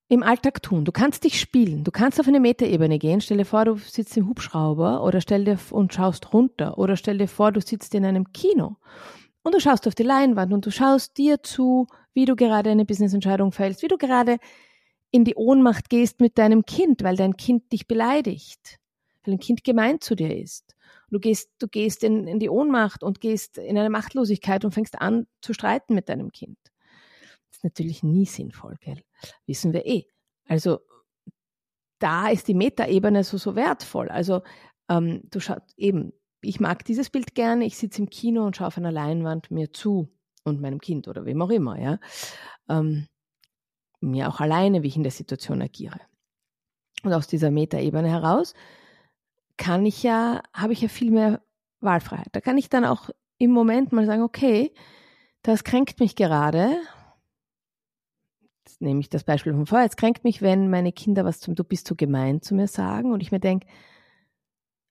im 0.09 0.23
Alltag 0.23 0.63
tun. 0.63 0.85
Du 0.85 0.93
kannst 0.93 1.25
dich 1.25 1.41
spielen. 1.41 1.83
Du 1.83 1.91
kannst 1.91 2.21
auf 2.21 2.29
eine 2.29 2.41
Metaebene 2.41 2.99
gehen. 2.99 3.21
Stell 3.21 3.39
dir 3.39 3.45
vor, 3.45 3.65
du 3.65 3.77
sitzt 3.77 4.17
im 4.17 4.29
Hubschrauber 4.29 5.03
oder 5.03 5.21
stell 5.21 5.45
dir 5.45 5.59
und 5.71 5.93
schaust 5.93 6.33
runter 6.33 6.79
oder 6.79 6.97
stell 6.97 7.19
dir 7.19 7.29
vor, 7.29 7.51
du 7.51 7.61
sitzt 7.61 7.95
in 7.95 8.05
einem 8.05 8.33
Kino 8.33 8.77
und 9.43 9.55
du 9.55 9.61
schaust 9.61 9.87
auf 9.89 9.95
die 9.95 10.05
Leinwand 10.05 10.53
und 10.53 10.65
du 10.65 10.71
schaust 10.71 11.19
dir 11.19 11.43
zu, 11.43 11.87
wie 12.13 12.25
du 12.25 12.37
gerade 12.37 12.71
eine 12.71 12.85
Businessentscheidung 12.85 13.53
fällst, 13.53 13.83
wie 13.83 13.89
du 13.89 13.99
gerade 13.99 14.39
in 15.17 15.25
die 15.25 15.35
Ohnmacht 15.35 15.89
gehst 15.89 16.21
mit 16.21 16.37
deinem 16.37 16.67
Kind, 16.67 17.03
weil 17.03 17.17
dein 17.17 17.37
Kind 17.37 17.73
dich 17.73 17.89
beleidigt, 17.89 18.79
weil 19.25 19.35
ein 19.35 19.41
Kind 19.41 19.65
gemein 19.65 20.01
zu 20.01 20.15
dir 20.15 20.37
ist. 20.37 20.77
Du 21.11 21.19
gehst, 21.19 21.51
du 21.59 21.69
gehst 21.69 22.05
in, 22.05 22.27
in 22.27 22.39
die 22.39 22.51
Ohnmacht 22.51 23.03
und 23.03 23.21
gehst 23.21 23.57
in 23.57 23.79
eine 23.79 23.91
Machtlosigkeit 23.91 24.65
und 24.65 24.73
fängst 24.73 25.01
an 25.01 25.27
zu 25.41 25.55
streiten 25.55 25.95
mit 25.95 26.11
deinem 26.11 26.33
Kind. 26.33 26.59
Das 27.49 27.59
ist 27.59 27.65
natürlich 27.65 28.03
nie 28.03 28.27
sinnvoll, 28.27 28.77
gell? 28.81 29.03
Wissen 29.47 29.73
wir 29.73 29.87
eh. 29.87 30.05
Also 30.47 30.81
da 31.99 32.29
ist 32.29 32.47
die 32.47 32.55
Metaebene 32.55 33.25
so, 33.25 33.39
so 33.39 33.57
wertvoll. 33.57 34.11
Also 34.11 34.43
ähm, 34.91 35.23
du 35.31 35.41
schaust 35.41 35.73
eben, 35.79 36.13
ich 36.43 36.61
mag 36.61 36.85
dieses 36.85 37.09
Bild 37.09 37.35
gerne, 37.35 37.65
ich 37.65 37.79
sitze 37.79 38.03
im 38.03 38.11
Kino 38.11 38.45
und 38.45 38.57
schaue 38.57 38.67
auf 38.67 38.77
einer 38.77 38.93
Leinwand 38.93 39.51
mir 39.51 39.73
zu 39.73 40.13
und 40.45 40.61
meinem 40.61 40.81
Kind 40.81 41.09
oder 41.09 41.25
wem 41.25 41.41
auch 41.41 41.51
immer, 41.51 41.81
ja. 41.81 41.99
Ähm, 42.69 43.07
mir 44.07 44.29
auch 44.29 44.41
alleine, 44.41 44.83
wie 44.83 44.89
ich 44.89 44.97
in 44.97 45.03
der 45.03 45.13
Situation 45.13 45.63
agiere. 45.63 46.01
Und 47.03 47.13
aus 47.13 47.27
dieser 47.27 47.51
Metaebene 47.51 48.09
heraus 48.09 48.55
kann 49.57 49.87
ich 49.87 50.03
ja, 50.03 50.43
habe 50.53 50.73
ich 50.73 50.81
ja 50.81 50.89
viel 50.89 51.11
mehr 51.11 51.41
Wahlfreiheit. 51.81 52.29
Da 52.33 52.41
kann 52.41 52.59
ich 52.59 52.69
dann 52.69 52.85
auch 52.85 53.11
im 53.39 53.51
Moment 53.51 53.93
mal 53.93 54.07
sagen, 54.07 54.23
okay, 54.23 54.73
das 55.43 55.65
kränkt 55.65 56.01
mich 56.01 56.17
gerade. 56.17 56.77
Jetzt 58.65 58.81
nehme 58.81 59.01
ich 59.01 59.09
das 59.09 59.25
Beispiel 59.25 59.53
von 59.53 59.67
vorher. 59.67 59.87
Jetzt 59.87 59.97
kränkt 59.97 60.25
mich, 60.25 60.43
wenn 60.43 60.71
meine 60.71 60.93
Kinder 60.93 61.25
was 61.25 61.41
zum 61.41 61.55
Du 61.55 61.65
bist 61.65 61.87
so 61.87 61.95
gemein 61.95 62.43
zu 62.43 62.55
mir 62.55 62.67
sagen 62.67 63.13
und 63.13 63.21
ich 63.21 63.33
mir 63.33 63.41
denke, 63.41 63.67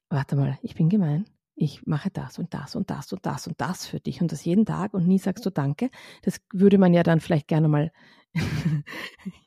warte 0.10 0.36
mal, 0.36 0.58
ich 0.62 0.76
bin 0.76 0.90
gemein. 0.90 1.26
Ich 1.56 1.86
mache 1.86 2.10
das 2.10 2.38
und 2.38 2.54
das 2.54 2.76
und 2.76 2.90
das 2.90 3.14
und 3.14 3.26
das 3.26 3.48
und 3.48 3.60
das 3.62 3.86
für 3.86 4.00
dich 4.00 4.22
und 4.22 4.32
das 4.32 4.44
jeden 4.44 4.66
Tag 4.66 4.94
und 4.94 5.08
nie 5.08 5.20
sagst 5.20 5.46
du 5.46 5.50
Danke. 5.50 5.90
Das 6.22 6.42
würde 6.52 6.78
man 6.78 6.94
ja 6.94 7.04
dann 7.04 7.22
vielleicht 7.22 7.48
gerne 7.48 7.68
mal 7.68 7.92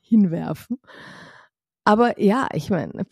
hinwerfen. 0.03 0.79
Aber 1.85 2.21
ja, 2.21 2.49
ich 2.53 2.71
meine, 2.71 3.07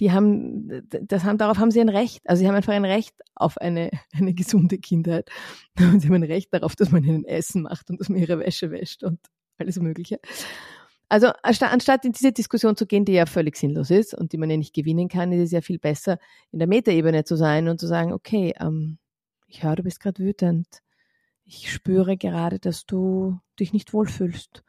die 0.00 0.10
haben, 0.10 0.82
das 0.88 1.24
haben, 1.24 1.38
darauf 1.38 1.58
haben 1.58 1.70
sie 1.70 1.80
ein 1.80 1.88
Recht. 1.88 2.22
Also 2.28 2.40
sie 2.40 2.48
haben 2.48 2.54
einfach 2.54 2.72
ein 2.72 2.84
Recht 2.84 3.14
auf 3.34 3.56
eine, 3.58 3.90
eine 4.12 4.34
gesunde 4.34 4.78
Kindheit. 4.78 5.30
Und 5.78 6.00
sie 6.00 6.08
haben 6.08 6.16
ein 6.16 6.22
Recht 6.24 6.52
darauf, 6.52 6.76
dass 6.76 6.90
man 6.90 7.04
ihnen 7.04 7.24
Essen 7.24 7.62
macht 7.62 7.88
und 7.88 8.00
dass 8.00 8.08
man 8.08 8.18
ihre 8.18 8.38
Wäsche 8.38 8.70
wäscht 8.70 9.02
und 9.02 9.20
alles 9.58 9.78
Mögliche. 9.78 10.18
Also 11.08 11.28
anstatt 11.42 12.04
in 12.04 12.12
diese 12.12 12.32
Diskussion 12.32 12.74
zu 12.74 12.86
gehen, 12.86 13.04
die 13.04 13.12
ja 13.12 13.26
völlig 13.26 13.56
sinnlos 13.56 13.90
ist 13.90 14.14
und 14.14 14.32
die 14.32 14.38
man 14.38 14.50
ja 14.50 14.56
nicht 14.56 14.74
gewinnen 14.74 15.08
kann, 15.08 15.30
ist 15.30 15.42
es 15.42 15.50
ja 15.52 15.60
viel 15.60 15.78
besser, 15.78 16.18
in 16.50 16.58
der 16.58 16.68
Metaebene 16.68 17.24
zu 17.24 17.36
sein 17.36 17.68
und 17.68 17.78
zu 17.78 17.86
sagen, 17.86 18.12
okay, 18.12 18.54
ähm, 18.58 18.98
ich 19.46 19.62
höre, 19.62 19.76
du 19.76 19.82
bist 19.82 20.00
gerade 20.00 20.22
wütend. 20.22 20.66
Ich 21.44 21.70
spüre 21.70 22.16
gerade, 22.16 22.58
dass 22.58 22.86
du 22.86 23.38
dich 23.60 23.72
nicht 23.72 23.92
wohlfühlst 23.92 24.64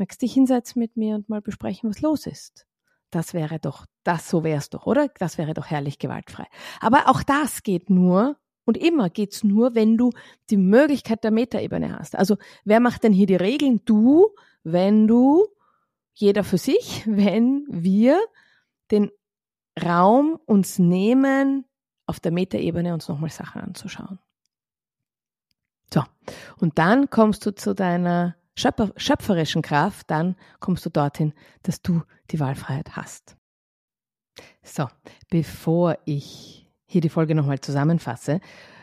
magst 0.00 0.22
dich 0.22 0.32
hinsetzen 0.32 0.80
mit 0.80 0.96
mir 0.96 1.14
und 1.14 1.28
mal 1.28 1.42
besprechen, 1.42 1.88
was 1.90 2.00
los 2.00 2.26
ist. 2.26 2.66
Das 3.10 3.34
wäre 3.34 3.58
doch, 3.60 3.86
das 4.02 4.28
so 4.28 4.42
wär's 4.42 4.70
doch, 4.70 4.86
oder? 4.86 5.08
Das 5.18 5.36
wäre 5.36 5.52
doch 5.52 5.66
herrlich 5.66 5.98
gewaltfrei. 5.98 6.46
Aber 6.80 7.08
auch 7.08 7.22
das 7.22 7.62
geht 7.62 7.90
nur 7.90 8.36
und 8.64 8.76
immer 8.76 9.10
geht's 9.10 9.44
nur, 9.44 9.74
wenn 9.74 9.98
du 9.98 10.10
die 10.48 10.56
Möglichkeit 10.56 11.22
der 11.22 11.30
Metaebene 11.30 11.98
hast. 11.98 12.16
Also 12.16 12.38
wer 12.64 12.80
macht 12.80 13.04
denn 13.04 13.12
hier 13.12 13.26
die 13.26 13.36
Regeln? 13.36 13.82
Du, 13.84 14.28
wenn 14.64 15.06
du, 15.06 15.46
jeder 16.14 16.44
für 16.44 16.58
sich, 16.58 17.02
wenn 17.06 17.66
wir 17.68 18.18
den 18.90 19.10
Raum 19.80 20.38
uns 20.46 20.78
nehmen, 20.78 21.66
auf 22.06 22.20
der 22.20 22.32
Metaebene 22.32 22.94
uns 22.94 23.06
nochmal 23.06 23.30
Sachen 23.30 23.60
anzuschauen. 23.60 24.18
So, 25.92 26.04
und 26.58 26.78
dann 26.78 27.10
kommst 27.10 27.44
du 27.44 27.54
zu 27.54 27.74
deiner 27.74 28.36
schöpferischen 28.60 29.62
Kraft, 29.62 30.10
dann 30.10 30.36
kommst 30.58 30.84
du 30.84 30.90
dorthin, 30.90 31.32
dass 31.62 31.82
du 31.82 32.02
die 32.30 32.40
Wahlfreiheit 32.40 32.96
hast. 32.96 33.36
So, 34.62 34.88
bevor 35.30 35.98
ich 36.04 36.68
hier 36.86 37.00
die 37.00 37.08
Folge 37.08 37.34
nochmal 37.34 37.60
zusammenfasse, 37.60 38.40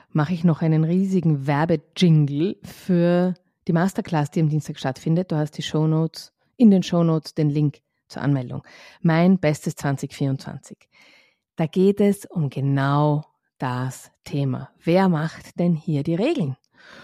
mache 0.09 0.33
ich 0.33 0.43
noch 0.43 0.61
einen 0.61 0.83
riesigen 0.83 1.47
Werbejingle 1.47 2.57
für 2.63 3.33
die 3.67 3.73
Masterclass, 3.73 4.31
die 4.31 4.39
am 4.39 4.49
Dienstag 4.49 4.79
stattfindet. 4.79 5.31
Du 5.31 5.35
hast 5.35 5.51
die 5.57 5.61
Shownotes, 5.63 6.33
in 6.55 6.71
den 6.71 6.83
Shownotes 6.83 7.33
den 7.33 7.49
Link 7.49 7.79
zur 8.07 8.21
Anmeldung. 8.21 8.63
Mein 9.01 9.37
Bestes 9.39 9.75
2024. 9.75 10.77
Da 11.55 11.65
geht 11.65 11.99
es 11.99 12.25
um 12.25 12.49
genau 12.49 13.23
das 13.57 14.11
Thema. 14.23 14.69
Wer 14.83 15.09
macht 15.09 15.59
denn 15.59 15.75
hier 15.75 16.03
die 16.03 16.15
Regeln? 16.15 16.55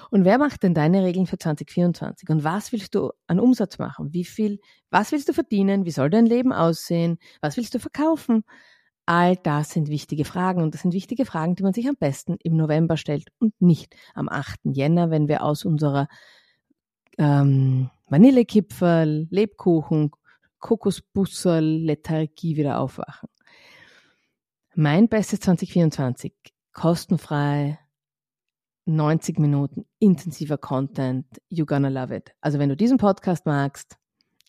Und 0.09 0.25
wer 0.25 0.37
macht 0.37 0.63
denn 0.63 0.73
deine 0.73 1.03
Regeln 1.03 1.25
für 1.25 1.37
2024? 1.37 2.29
Und 2.29 2.43
was 2.43 2.71
willst 2.71 2.95
du 2.95 3.11
an 3.27 3.39
Umsatz 3.39 3.79
machen? 3.79 4.13
Wie 4.13 4.25
viel, 4.25 4.59
was 4.89 5.11
willst 5.11 5.29
du 5.29 5.33
verdienen? 5.33 5.85
Wie 5.85 5.91
soll 5.91 6.09
dein 6.09 6.25
Leben 6.25 6.53
aussehen? 6.53 7.17
Was 7.41 7.57
willst 7.57 7.73
du 7.73 7.79
verkaufen? 7.79 8.43
All 9.05 9.35
das 9.35 9.71
sind 9.71 9.89
wichtige 9.89 10.23
Fragen 10.23 10.61
und 10.61 10.73
das 10.73 10.81
sind 10.81 10.93
wichtige 10.93 11.25
Fragen, 11.25 11.55
die 11.55 11.63
man 11.63 11.73
sich 11.73 11.89
am 11.89 11.97
besten 11.97 12.37
im 12.41 12.55
November 12.55 12.95
stellt 12.95 13.29
und 13.39 13.59
nicht 13.61 13.95
am 14.13 14.29
8. 14.29 14.59
Jänner, 14.63 15.09
wenn 15.09 15.27
wir 15.27 15.43
aus 15.43 15.65
unserer 15.65 16.07
ähm, 17.17 17.89
Vanillekipferl, 18.07 19.27
Lebkuchen, 19.29 20.11
Kokosbusserl, 20.59 21.65
Lethargie 21.65 22.55
wieder 22.55 22.79
aufwachen. 22.79 23.27
Mein 24.75 25.09
Bestes 25.09 25.41
2024, 25.41 26.33
kostenfrei, 26.71 27.79
90 28.85 29.39
Minuten 29.39 29.85
intensiver 29.99 30.57
Content. 30.57 31.25
You're 31.49 31.65
gonna 31.65 31.89
love 31.89 32.15
it. 32.15 32.31
Also 32.41 32.59
wenn 32.59 32.69
du 32.69 32.75
diesen 32.75 32.97
Podcast 32.97 33.45
magst, 33.45 33.97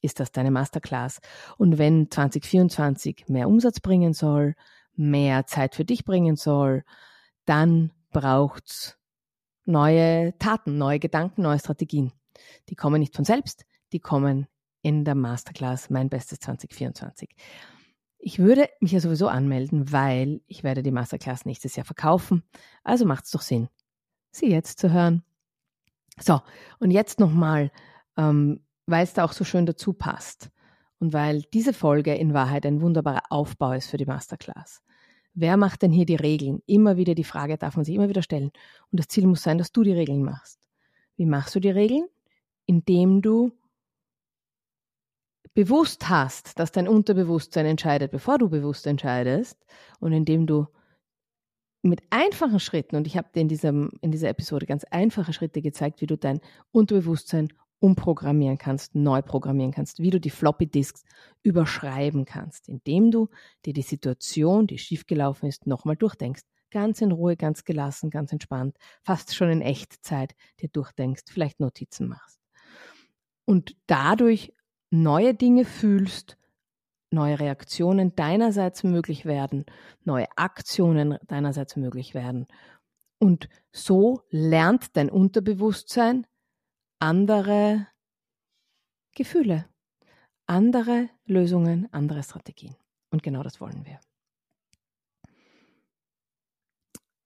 ist 0.02 0.20
das 0.20 0.32
deine 0.32 0.50
Masterclass. 0.50 1.20
Und 1.56 1.78
wenn 1.78 2.10
2024 2.10 3.24
mehr 3.28 3.48
Umsatz 3.48 3.80
bringen 3.80 4.12
soll, 4.12 4.54
mehr 4.94 5.46
Zeit 5.46 5.74
für 5.74 5.84
dich 5.84 6.04
bringen 6.04 6.36
soll, 6.36 6.84
dann 7.46 7.90
braucht's 8.12 8.98
neue 9.64 10.36
Taten, 10.38 10.78
neue 10.78 10.98
Gedanken, 10.98 11.42
neue 11.42 11.58
Strategien. 11.58 12.12
Die 12.68 12.74
kommen 12.74 13.00
nicht 13.00 13.14
von 13.14 13.24
selbst, 13.24 13.64
die 13.92 14.00
kommen 14.00 14.46
in 14.82 15.04
der 15.04 15.14
Masterclass 15.14 15.88
Mein 15.88 16.10
Bestes 16.10 16.40
2024. 16.40 17.34
Ich 18.18 18.38
würde 18.38 18.68
mich 18.80 18.92
ja 18.92 19.00
sowieso 19.00 19.28
anmelden, 19.28 19.92
weil 19.92 20.40
ich 20.46 20.64
werde 20.64 20.82
die 20.82 20.90
Masterclass 20.90 21.44
nächstes 21.44 21.76
Jahr 21.76 21.86
verkaufen. 21.86 22.42
Also 22.82 23.04
macht's 23.06 23.30
doch 23.30 23.42
Sinn, 23.42 23.68
sie 24.36 24.50
jetzt 24.50 24.78
zu 24.78 24.92
hören. 24.92 25.22
So, 26.20 26.40
und 26.78 26.90
jetzt 26.90 27.20
nochmal, 27.20 27.70
ähm, 28.16 28.64
weil 28.86 29.04
es 29.04 29.14
da 29.14 29.24
auch 29.24 29.32
so 29.32 29.44
schön 29.44 29.66
dazu 29.66 29.92
passt 29.92 30.50
und 30.98 31.12
weil 31.12 31.42
diese 31.52 31.72
Folge 31.72 32.14
in 32.14 32.34
Wahrheit 32.34 32.66
ein 32.66 32.80
wunderbarer 32.80 33.24
Aufbau 33.30 33.72
ist 33.72 33.90
für 33.90 33.96
die 33.96 34.06
Masterclass. 34.06 34.82
Wer 35.34 35.56
macht 35.56 35.82
denn 35.82 35.90
hier 35.90 36.06
die 36.06 36.14
Regeln? 36.14 36.62
Immer 36.66 36.96
wieder 36.96 37.16
die 37.16 37.24
Frage 37.24 37.58
darf 37.58 37.74
man 37.76 37.84
sich 37.84 37.94
immer 37.96 38.08
wieder 38.08 38.22
stellen. 38.22 38.52
Und 38.92 39.00
das 39.00 39.08
Ziel 39.08 39.26
muss 39.26 39.42
sein, 39.42 39.58
dass 39.58 39.72
du 39.72 39.82
die 39.82 39.92
Regeln 39.92 40.22
machst. 40.22 40.60
Wie 41.16 41.26
machst 41.26 41.54
du 41.56 41.60
die 41.60 41.70
Regeln? 41.70 42.06
Indem 42.66 43.20
du 43.20 43.50
bewusst 45.54 46.08
hast, 46.08 46.58
dass 46.58 46.72
dein 46.72 46.88
Unterbewusstsein 46.88 47.66
entscheidet, 47.66 48.12
bevor 48.12 48.38
du 48.38 48.48
bewusst 48.48 48.86
entscheidest 48.86 49.58
und 49.98 50.12
indem 50.12 50.46
du 50.46 50.66
mit 51.84 52.02
einfachen 52.10 52.60
Schritten, 52.60 52.96
und 52.96 53.06
ich 53.06 53.16
habe 53.16 53.28
dir 53.34 53.40
in, 53.40 53.48
diesem, 53.48 53.90
in 54.00 54.10
dieser 54.10 54.28
Episode 54.28 54.66
ganz 54.66 54.84
einfache 54.84 55.32
Schritte 55.32 55.62
gezeigt, 55.62 56.00
wie 56.00 56.06
du 56.06 56.16
dein 56.16 56.40
Unterbewusstsein 56.72 57.48
umprogrammieren 57.80 58.56
kannst, 58.56 58.94
neu 58.94 59.20
programmieren 59.20 59.72
kannst, 59.72 59.98
wie 59.98 60.10
du 60.10 60.18
die 60.18 60.30
Floppy 60.30 60.66
Disks 60.66 61.02
überschreiben 61.42 62.24
kannst, 62.24 62.68
indem 62.68 63.10
du 63.10 63.28
dir 63.66 63.74
die 63.74 63.82
Situation, 63.82 64.66
die 64.66 64.78
schiefgelaufen 64.78 65.48
ist, 65.48 65.66
nochmal 65.66 65.96
durchdenkst, 65.96 66.44
ganz 66.70 67.02
in 67.02 67.12
Ruhe, 67.12 67.36
ganz 67.36 67.64
gelassen, 67.64 68.08
ganz 68.08 68.32
entspannt, 68.32 68.78
fast 69.02 69.34
schon 69.34 69.50
in 69.50 69.60
Echtzeit 69.60 70.34
dir 70.60 70.68
durchdenkst, 70.70 71.24
vielleicht 71.28 71.60
Notizen 71.60 72.08
machst. 72.08 72.40
Und 73.44 73.76
dadurch 73.86 74.54
neue 74.90 75.34
Dinge 75.34 75.66
fühlst, 75.66 76.38
neue 77.14 77.38
Reaktionen 77.40 78.14
deinerseits 78.14 78.85
möglich 78.85 79.24
werden, 79.24 79.64
neue 80.05 80.27
Aktionen 80.37 81.18
deinerseits 81.27 81.77
möglich 81.77 82.14
werden. 82.14 82.46
Und 83.18 83.48
so 83.72 84.22
lernt 84.31 84.96
dein 84.96 85.09
Unterbewusstsein 85.09 86.27
andere 86.98 87.87
Gefühle, 89.14 89.66
andere 90.46 91.09
Lösungen, 91.24 91.88
andere 91.92 92.22
Strategien. 92.22 92.77
Und 93.11 93.22
genau 93.22 93.42
das 93.42 93.61
wollen 93.61 93.87
wir. 93.87 94.00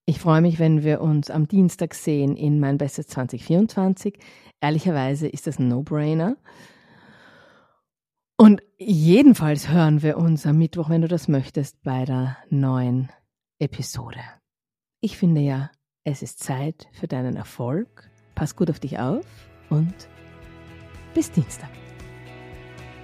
Ich 0.04 0.20
freue 0.20 0.40
mich, 0.40 0.58
wenn 0.58 0.84
wir 0.84 1.02
uns 1.02 1.30
am 1.30 1.48
Dienstag 1.48 1.94
sehen 1.94 2.36
in 2.36 2.60
mein 2.60 2.78
Bestes 2.78 3.08
2024. 3.08 4.18
Ehrlicherweise 4.60 5.28
ist 5.28 5.46
das 5.46 5.58
ein 5.58 5.68
No-Brainer. 5.68 6.36
Und 8.40 8.62
jedenfalls 8.76 9.68
hören 9.68 10.00
wir 10.00 10.16
uns 10.16 10.46
am 10.46 10.58
Mittwoch, 10.58 10.88
wenn 10.88 11.02
du 11.02 11.08
das 11.08 11.26
möchtest, 11.26 11.82
bei 11.82 12.04
der 12.04 12.36
neuen 12.50 13.08
Episode. 13.58 14.20
Ich 15.00 15.18
finde 15.18 15.40
ja, 15.40 15.72
es 16.04 16.22
ist 16.22 16.38
Zeit 16.38 16.86
für 16.92 17.08
deinen 17.08 17.34
Erfolg. 17.34 18.08
Pass 18.36 18.54
gut 18.54 18.70
auf 18.70 18.78
dich 18.78 19.00
auf 19.00 19.26
und 19.70 19.92
bis 21.14 21.32
Dienstag. 21.32 21.70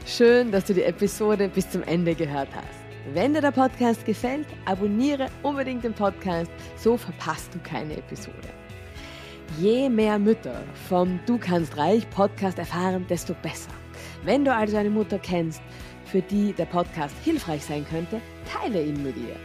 Schön, 0.07 0.53
dass 0.53 0.67
du 0.67 0.75
die 0.75 0.85
Episode 0.85 1.49
bis 1.49 1.69
zum 1.69 1.83
Ende 1.83 2.15
gehört 2.15 2.55
hast. 2.55 3.13
Wenn 3.13 3.35
dir 3.35 3.41
der 3.41 3.51
Podcast 3.51 4.07
gefällt, 4.07 4.47
abonniere 4.67 5.27
unbedingt 5.43 5.83
den 5.83 5.95
Podcast, 5.95 6.51
so 6.77 6.97
verpasst 6.97 7.53
du 7.53 7.59
keine 7.59 7.97
Episode. 7.97 8.51
Je 9.59 9.89
mehr 9.89 10.21
Mütter 10.21 10.63
vom 10.89 11.19
Du 11.27 11.39
kannst 11.39 11.77
reich 11.77 12.09
Podcast 12.11 12.57
erfahren, 12.59 13.05
desto 13.09 13.35
besser. 13.43 13.73
Wenn 14.25 14.45
du 14.45 14.55
also 14.55 14.77
eine 14.77 14.91
Mutter 14.91 15.19
kennst, 15.19 15.61
für 16.07 16.23
die 16.23 16.53
der 16.53 16.65
Podcast 16.65 17.15
hilfreich 17.25 17.65
sein 17.65 17.87
könnte, 17.89 18.21
teile 18.51 18.83
ihn 18.83 19.03
mit 19.03 19.17
ihr. 19.17 19.37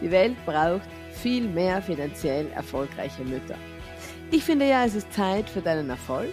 Die 0.00 0.10
Welt 0.10 0.36
braucht 0.44 0.88
viel 1.12 1.46
mehr 1.46 1.80
finanziell 1.80 2.46
erfolgreiche 2.54 3.22
Mütter. 3.24 3.56
Ich 4.30 4.42
finde 4.42 4.68
ja, 4.68 4.84
es 4.84 4.96
ist 4.96 5.12
Zeit 5.12 5.48
für 5.48 5.60
deinen 5.60 5.88
Erfolg, 5.88 6.30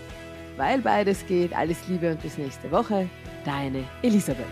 weil 0.58 0.80
beides 0.80 1.26
geht. 1.28 1.56
Alles 1.56 1.88
Liebe 1.88 2.12
und 2.12 2.22
bis 2.22 2.38
nächste 2.38 2.72
Woche. 2.72 3.08
Deine 3.46 3.84
Elisabeth. 4.02 4.46